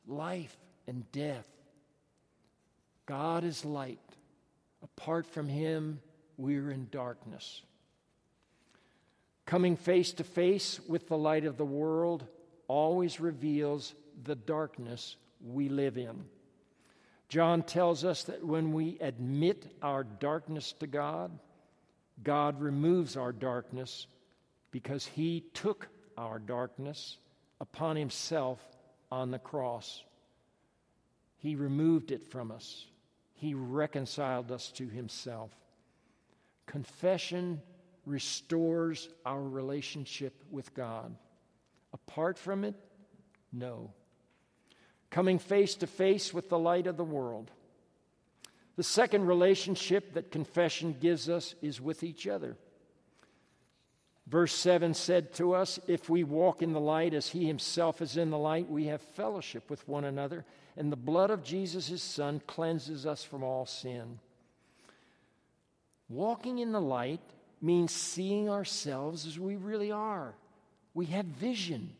[0.07, 1.47] life and death.
[3.07, 3.99] God is light.
[4.83, 6.01] Apart from Him,
[6.37, 7.63] we're in darkness.
[9.47, 12.25] Coming face to face with the light of the world
[12.69, 16.25] always reveals the darkness we live in.
[17.29, 21.31] John tells us that when we admit our darkness to God,
[22.23, 24.07] God removes our darkness
[24.71, 27.19] because he took our darkness
[27.61, 28.59] upon himself
[29.11, 30.03] on the cross.
[31.39, 32.87] He removed it from us,
[33.35, 35.51] he reconciled us to himself.
[36.67, 37.61] Confession
[38.07, 41.17] restores our relationship with God.
[41.93, 42.75] Apart from it,
[43.53, 43.91] no.
[45.11, 47.51] Coming face to face with the light of the world.
[48.77, 52.57] The second relationship that confession gives us is with each other.
[54.31, 58.17] Verse 7 said to us, If we walk in the light as he himself is
[58.17, 60.45] in the light, we have fellowship with one another,
[60.77, 64.21] and the blood of Jesus, his son, cleanses us from all sin.
[66.09, 67.21] Walking in the light
[67.61, 70.35] means seeing ourselves as we really are.
[70.95, 71.91] We have vision,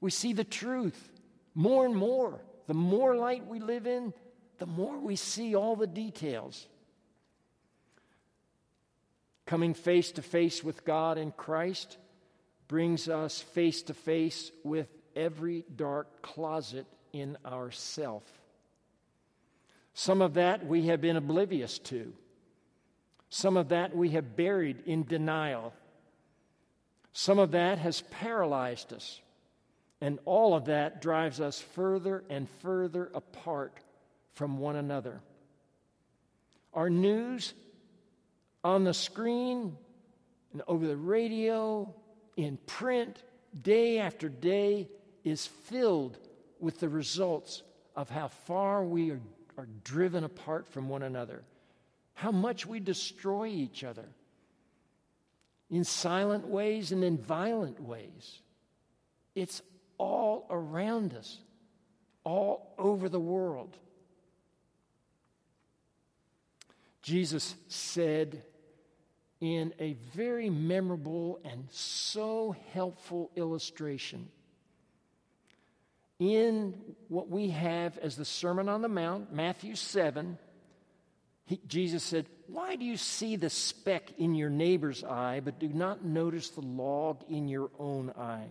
[0.00, 1.10] we see the truth
[1.54, 2.40] more and more.
[2.66, 4.12] The more light we live in,
[4.58, 6.66] the more we see all the details.
[9.48, 11.96] Coming face to face with God in Christ
[12.68, 16.84] brings us face to face with every dark closet
[17.14, 18.24] in ourself.
[19.94, 22.12] Some of that we have been oblivious to.
[23.30, 25.72] Some of that we have buried in denial.
[27.14, 29.18] Some of that has paralyzed us.
[30.02, 33.80] And all of that drives us further and further apart
[34.34, 35.22] from one another.
[36.74, 37.54] Our news
[38.64, 39.76] on the screen
[40.52, 41.94] and over the radio,
[42.36, 43.22] in print,
[43.60, 44.88] day after day,
[45.24, 46.18] is filled
[46.60, 47.62] with the results
[47.94, 49.20] of how far we are,
[49.56, 51.42] are driven apart from one another,
[52.14, 54.08] how much we destroy each other
[55.70, 58.40] in silent ways and in violent ways.
[59.34, 59.62] It's
[59.98, 61.38] all around us,
[62.24, 63.76] all over the world.
[67.02, 68.42] Jesus said
[69.40, 74.28] in a very memorable and so helpful illustration
[76.18, 76.74] in
[77.08, 80.38] what we have as the Sermon on the Mount, Matthew 7,
[81.44, 85.68] he, Jesus said, Why do you see the speck in your neighbor's eye, but do
[85.68, 88.48] not notice the log in your own eye?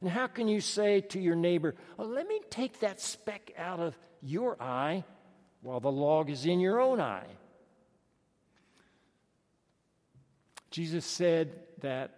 [0.00, 3.80] And how can you say to your neighbor, oh, Let me take that speck out
[3.80, 5.04] of your eye
[5.60, 7.26] while the log is in your own eye?
[10.74, 12.10] Jesus said that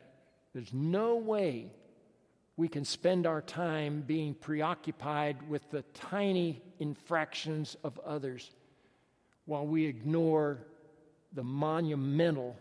[0.54, 1.66] there's no way
[2.57, 8.50] we can spend our time being preoccupied with the tiny infractions of others
[9.44, 10.57] while we ignore
[11.34, 12.57] the monumental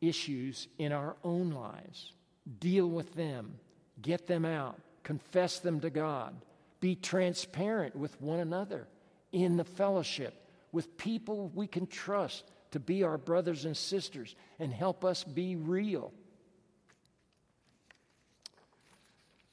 [0.00, 2.14] issues in our own lives.
[2.58, 3.60] Deal with them,
[4.00, 6.34] get them out, confess them to God,
[6.80, 8.88] be transparent with one another
[9.30, 10.34] in the fellowship
[10.72, 12.42] with people we can trust
[12.72, 16.12] to be our brothers and sisters and help us be real.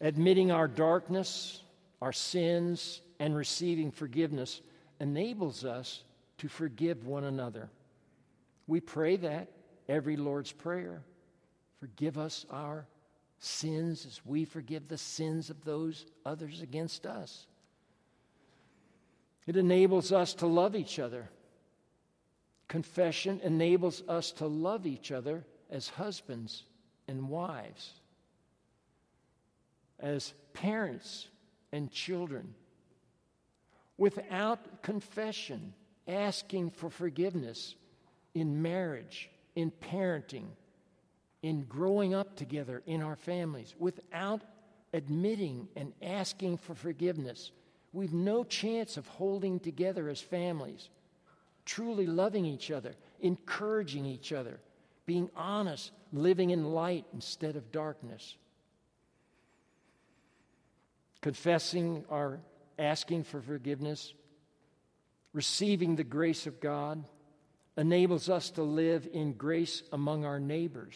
[0.02, 1.62] Admitting our darkness,
[2.02, 4.62] our sins, and receiving forgiveness
[5.00, 6.04] enables us
[6.38, 7.70] to forgive one another.
[8.68, 9.50] We pray that
[9.90, 11.02] every Lord's Prayer.
[11.80, 12.86] Forgive us our
[13.40, 17.48] sins as we forgive the sins of those others against us.
[19.48, 21.30] It enables us to love each other
[22.70, 26.64] Confession enables us to love each other as husbands
[27.08, 27.94] and wives,
[30.00, 31.28] as parents
[31.72, 32.54] and children.
[33.98, 35.74] Without confession,
[36.08, 37.76] asking for forgiveness
[38.36, 40.46] in marriage, in parenting,
[41.42, 44.42] in growing up together in our families, without
[44.94, 47.52] admitting and asking for forgiveness,
[47.94, 50.90] we've no chance of holding together as families
[51.70, 54.60] truly loving each other, encouraging each other,
[55.06, 58.38] being honest, living in light instead of darkness.
[61.22, 62.40] Confessing our
[62.80, 64.14] asking for forgiveness,
[65.32, 67.04] receiving the grace of God,
[67.78, 70.96] enables us to live in grace among our neighbors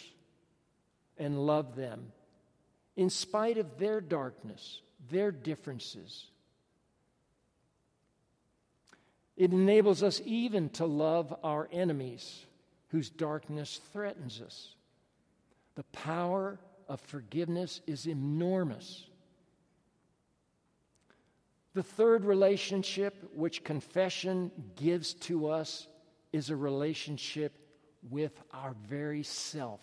[1.20, 2.12] and love them
[2.96, 4.82] in spite of their darkness,
[5.12, 6.32] their differences,
[9.36, 12.46] it enables us even to love our enemies
[12.90, 14.76] whose darkness threatens us.
[15.76, 19.08] The power of forgiveness is enormous.
[21.74, 25.88] The third relationship which confession gives to us
[26.32, 27.58] is a relationship
[28.10, 29.82] with our very self.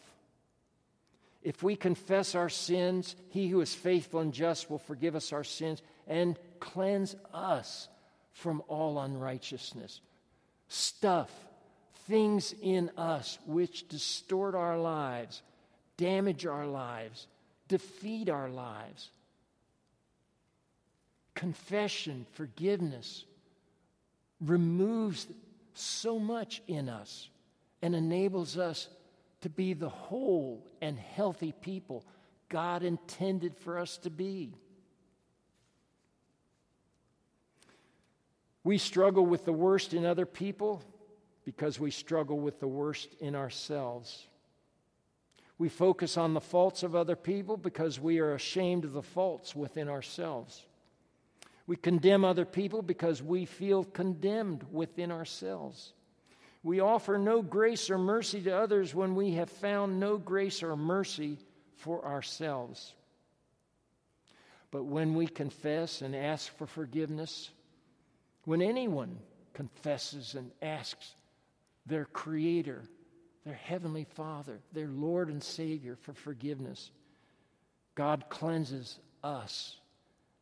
[1.43, 5.43] If we confess our sins, he who is faithful and just will forgive us our
[5.43, 7.89] sins and cleanse us
[8.33, 10.01] from all unrighteousness.
[10.69, 11.31] Stuff,
[12.07, 15.43] things in us which distort our lives,
[15.97, 17.27] damage our lives,
[17.69, 19.11] defeat our lives.
[21.35, 23.25] Confession, forgiveness
[24.41, 25.27] removes
[25.75, 27.29] so much in us
[27.83, 28.89] and enables us
[29.41, 32.05] to be the whole and healthy people
[32.49, 34.53] God intended for us to be.
[38.63, 40.83] We struggle with the worst in other people
[41.45, 44.27] because we struggle with the worst in ourselves.
[45.59, 49.55] We focus on the faults of other people because we are ashamed of the faults
[49.55, 50.65] within ourselves.
[51.67, 55.93] We condemn other people because we feel condemned within ourselves.
[56.63, 60.77] We offer no grace or mercy to others when we have found no grace or
[60.77, 61.39] mercy
[61.77, 62.95] for ourselves.
[64.71, 67.51] But when we confess and ask for forgiveness,
[68.45, 69.19] when anyone
[69.53, 71.15] confesses and asks
[71.87, 72.83] their Creator,
[73.45, 76.91] their Heavenly Father, their Lord and Savior for forgiveness,
[77.95, 79.77] God cleanses us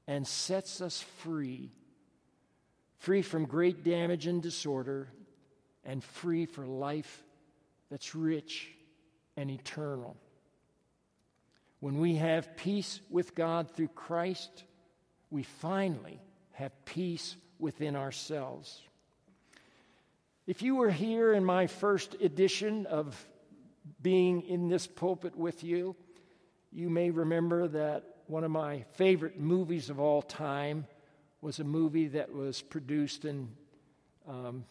[0.06, 1.70] and sets us free,
[2.98, 5.08] free from great damage and disorder,
[5.84, 7.22] and free for life
[7.90, 8.70] that's rich
[9.36, 10.16] and eternal.
[11.80, 14.64] When we have peace with God through Christ,
[15.30, 16.20] we finally
[16.52, 18.80] have peace within ourselves.
[20.47, 23.28] If you were here in my first edition of
[24.01, 25.94] being in this pulpit with you,
[26.72, 30.86] you may remember that one of my favorite movies of all time
[31.40, 33.55] was a movie that was produced and
[34.28, 34.64] um,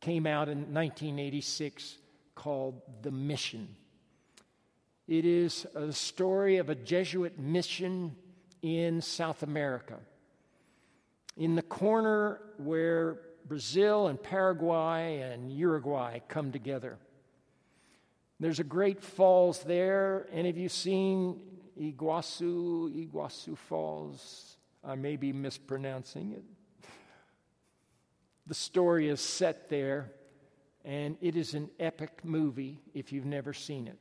[0.00, 1.98] came out in 1986
[2.34, 3.76] called The Mission.
[5.06, 8.14] It is a story of a Jesuit mission
[8.62, 9.98] in South America
[11.40, 16.98] in the corner where Brazil and Paraguay and Uruguay come together.
[18.38, 20.28] There's a great falls there.
[20.32, 21.40] Any of you seen
[21.80, 24.58] Iguazu, Iguazu Falls?
[24.84, 26.44] I may be mispronouncing it.
[28.46, 30.12] The story is set there,
[30.84, 33.98] and it is an epic movie if you've never seen it.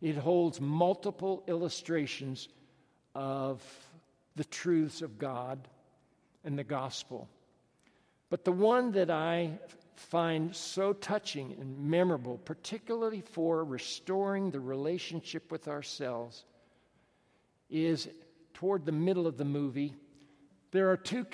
[0.00, 2.48] It holds multiple illustrations
[3.14, 3.62] of
[4.36, 5.68] the truths of God
[6.48, 7.28] and the gospel.
[8.30, 9.58] But the one that I
[9.96, 16.46] find so touching and memorable, particularly for restoring the relationship with ourselves,
[17.68, 18.08] is
[18.54, 19.94] toward the middle of the movie.
[20.70, 21.26] There are two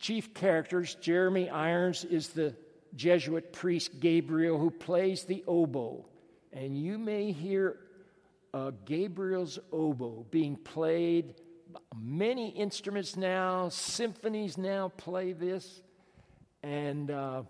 [0.00, 0.96] chief characters.
[0.96, 2.52] Jeremy Irons is the
[2.96, 6.04] Jesuit priest Gabriel who plays the oboe.
[6.52, 7.78] And you may hear
[8.52, 11.34] uh, Gabriel's oboe being played
[11.94, 15.82] many instruments now, symphonies now play this.
[16.62, 17.42] And uh,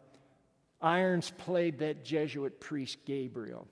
[0.80, 3.66] Irons played that Jesuit priest Gabriel.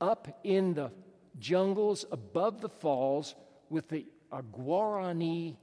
[0.00, 0.92] Up in the
[1.38, 3.34] jungles above the falls
[3.68, 5.56] with the uh, Guarani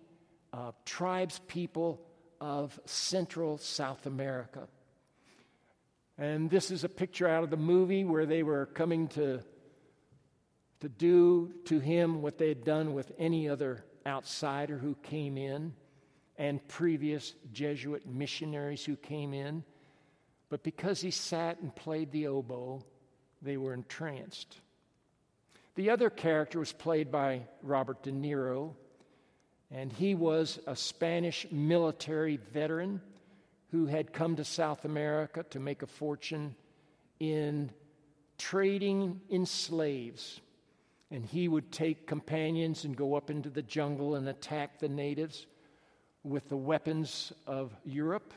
[0.51, 2.01] uh, tribes people
[2.39, 4.67] of Central South America.
[6.17, 9.41] And this is a picture out of the movie where they were coming to,
[10.81, 15.73] to do to him what they had done with any other outsider who came in
[16.37, 19.63] and previous Jesuit missionaries who came in.
[20.49, 22.83] But because he sat and played the oboe,
[23.41, 24.59] they were entranced.
[25.75, 28.73] The other character was played by Robert De Niro,
[29.71, 33.01] and he was a Spanish military veteran
[33.71, 36.55] who had come to South America to make a fortune
[37.19, 37.71] in
[38.37, 40.41] trading in slaves
[41.13, 45.45] and he would take companions and go up into the jungle and attack the natives
[46.23, 48.33] with the weapons of Europe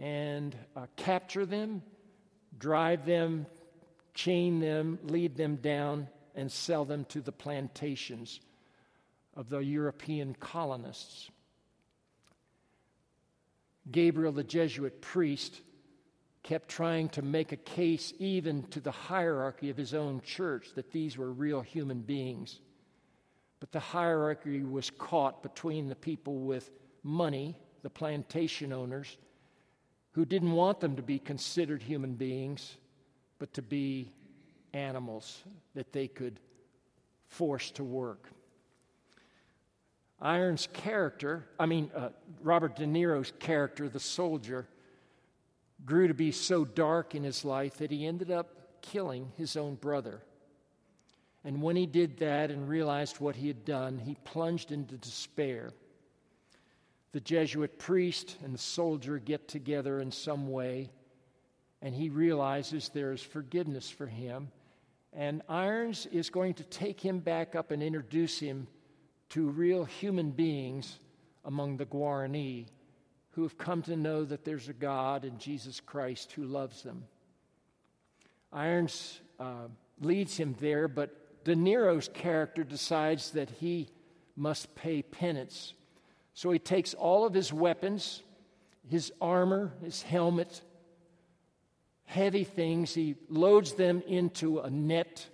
[0.00, 1.84] and uh, capture them,
[2.58, 3.46] drive them,
[4.12, 8.40] chain them, lead them down, and sell them to the plantations
[9.36, 11.30] of the European colonists.
[13.88, 15.60] Gabriel, the Jesuit priest,
[16.44, 20.92] kept trying to make a case even to the hierarchy of his own church that
[20.92, 22.60] these were real human beings.
[23.60, 26.70] But the hierarchy was caught between the people with
[27.02, 29.16] money, the plantation owners,
[30.12, 32.76] who didn't want them to be considered human beings,
[33.38, 34.12] but to be
[34.74, 35.42] animals
[35.74, 36.38] that they could
[37.26, 38.28] force to work.
[40.20, 42.10] Irons' character, I mean, uh,
[42.42, 44.68] Robert De Niro's character, the soldier,
[45.84, 49.74] grew to be so dark in his life that he ended up killing his own
[49.74, 50.22] brother.
[51.44, 55.70] And when he did that and realized what he had done, he plunged into despair.
[57.12, 60.90] The Jesuit priest and the soldier get together in some way,
[61.82, 64.48] and he realizes there is forgiveness for him.
[65.12, 68.66] And Irons is going to take him back up and introduce him
[69.30, 70.98] to real human beings
[71.44, 72.66] among the Guarani
[73.34, 77.04] who have come to know that there's a God in Jesus Christ who loves them.
[78.52, 79.68] Irons uh,
[80.00, 83.88] leads him there, but De Niro's character decides that he
[84.36, 85.74] must pay penance.
[86.32, 88.22] So he takes all of his weapons,
[88.88, 90.62] his armor, his helmet,
[92.04, 95.26] heavy things, he loads them into a net,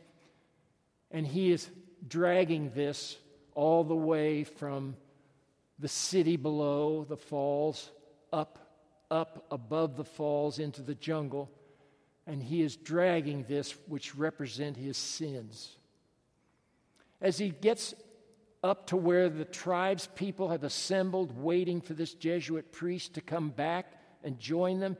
[1.10, 1.68] and he is
[2.08, 3.18] dragging this
[3.54, 4.96] all the way from
[5.80, 7.90] the city below the falls,
[8.32, 8.58] up,
[9.10, 11.50] up above the falls into the jungle,
[12.26, 15.76] and he is dragging this, which represent his sins.
[17.20, 17.94] As he gets
[18.62, 23.48] up to where the tribe's people have assembled, waiting for this Jesuit priest to come
[23.50, 23.86] back
[24.22, 24.96] and join them,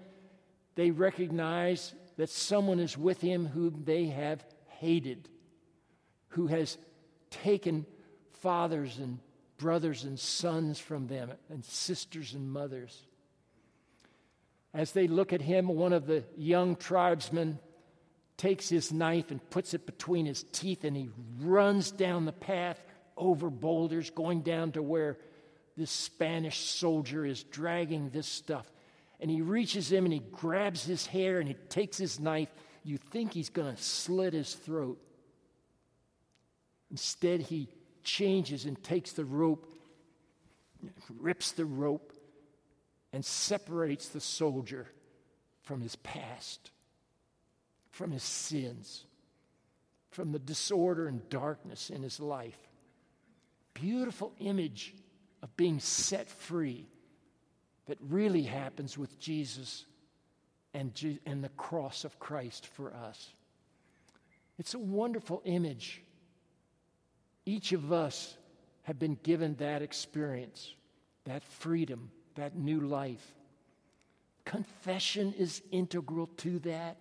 [0.77, 5.29] they recognize that someone is with him whom they have hated,
[6.29, 6.79] who has
[7.31, 7.85] taken
[8.41, 9.19] fathers and
[9.61, 13.07] brothers and sons from them, and sisters and mothers.
[14.73, 17.59] As they look at him, one of the young tribesmen
[18.39, 21.11] takes his knife and puts it between his teeth, and he
[21.43, 22.83] runs down the path
[23.19, 25.19] over boulders, going down to where
[25.77, 28.67] this Spanish soldier is dragging this stuff.
[29.21, 32.49] And he reaches him and he grabs his hair and he takes his knife.
[32.83, 34.99] You think he's going to slit his throat.
[36.91, 37.69] Instead, he
[38.03, 39.67] changes and takes the rope,
[41.19, 42.13] rips the rope,
[43.13, 44.87] and separates the soldier
[45.63, 46.71] from his past,
[47.91, 49.05] from his sins,
[50.11, 52.59] from the disorder and darkness in his life.
[53.75, 54.95] Beautiful image
[55.43, 56.87] of being set free
[57.87, 59.85] that really happens with Jesus
[60.75, 63.31] and, and the cross of Christ for us.
[64.59, 66.03] It's a wonderful image
[67.47, 68.37] each of us
[68.83, 70.75] have been given that experience,
[71.25, 73.35] that freedom, that new life.
[74.45, 76.97] Confession is integral to that.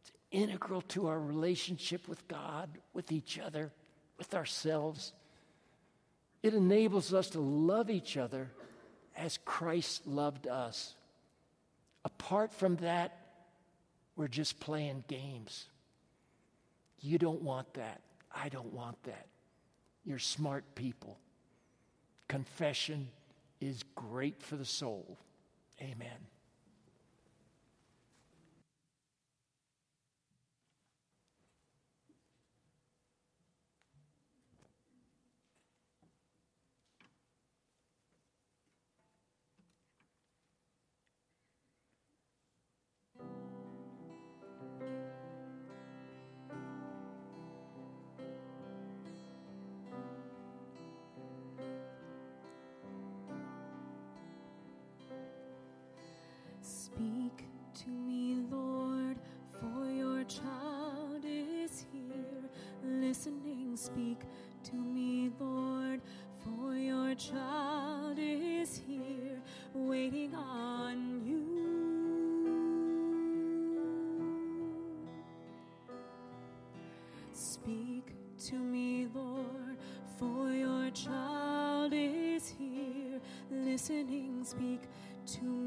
[0.00, 3.70] It's integral to our relationship with God, with each other,
[4.18, 5.12] with ourselves.
[6.42, 8.50] It enables us to love each other
[9.16, 10.94] as Christ loved us.
[12.04, 13.16] Apart from that,
[14.16, 15.66] we're just playing games.
[17.00, 18.00] You don't want that.
[18.34, 19.26] I don't want that.
[20.04, 21.18] You're smart people.
[22.28, 23.08] Confession
[23.60, 25.18] is great for the soul.
[25.80, 26.31] Amen.
[63.82, 64.20] Speak
[64.62, 66.00] to me, Lord,
[66.38, 69.42] for your child is here,
[69.74, 71.42] waiting on you.
[77.32, 78.14] Speak
[78.46, 79.76] to me, Lord,
[80.16, 84.44] for your child is here, listening.
[84.44, 84.82] Speak
[85.26, 85.61] to me,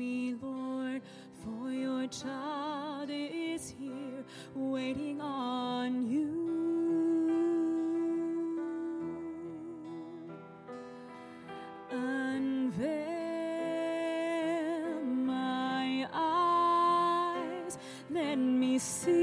[18.76, 19.15] God,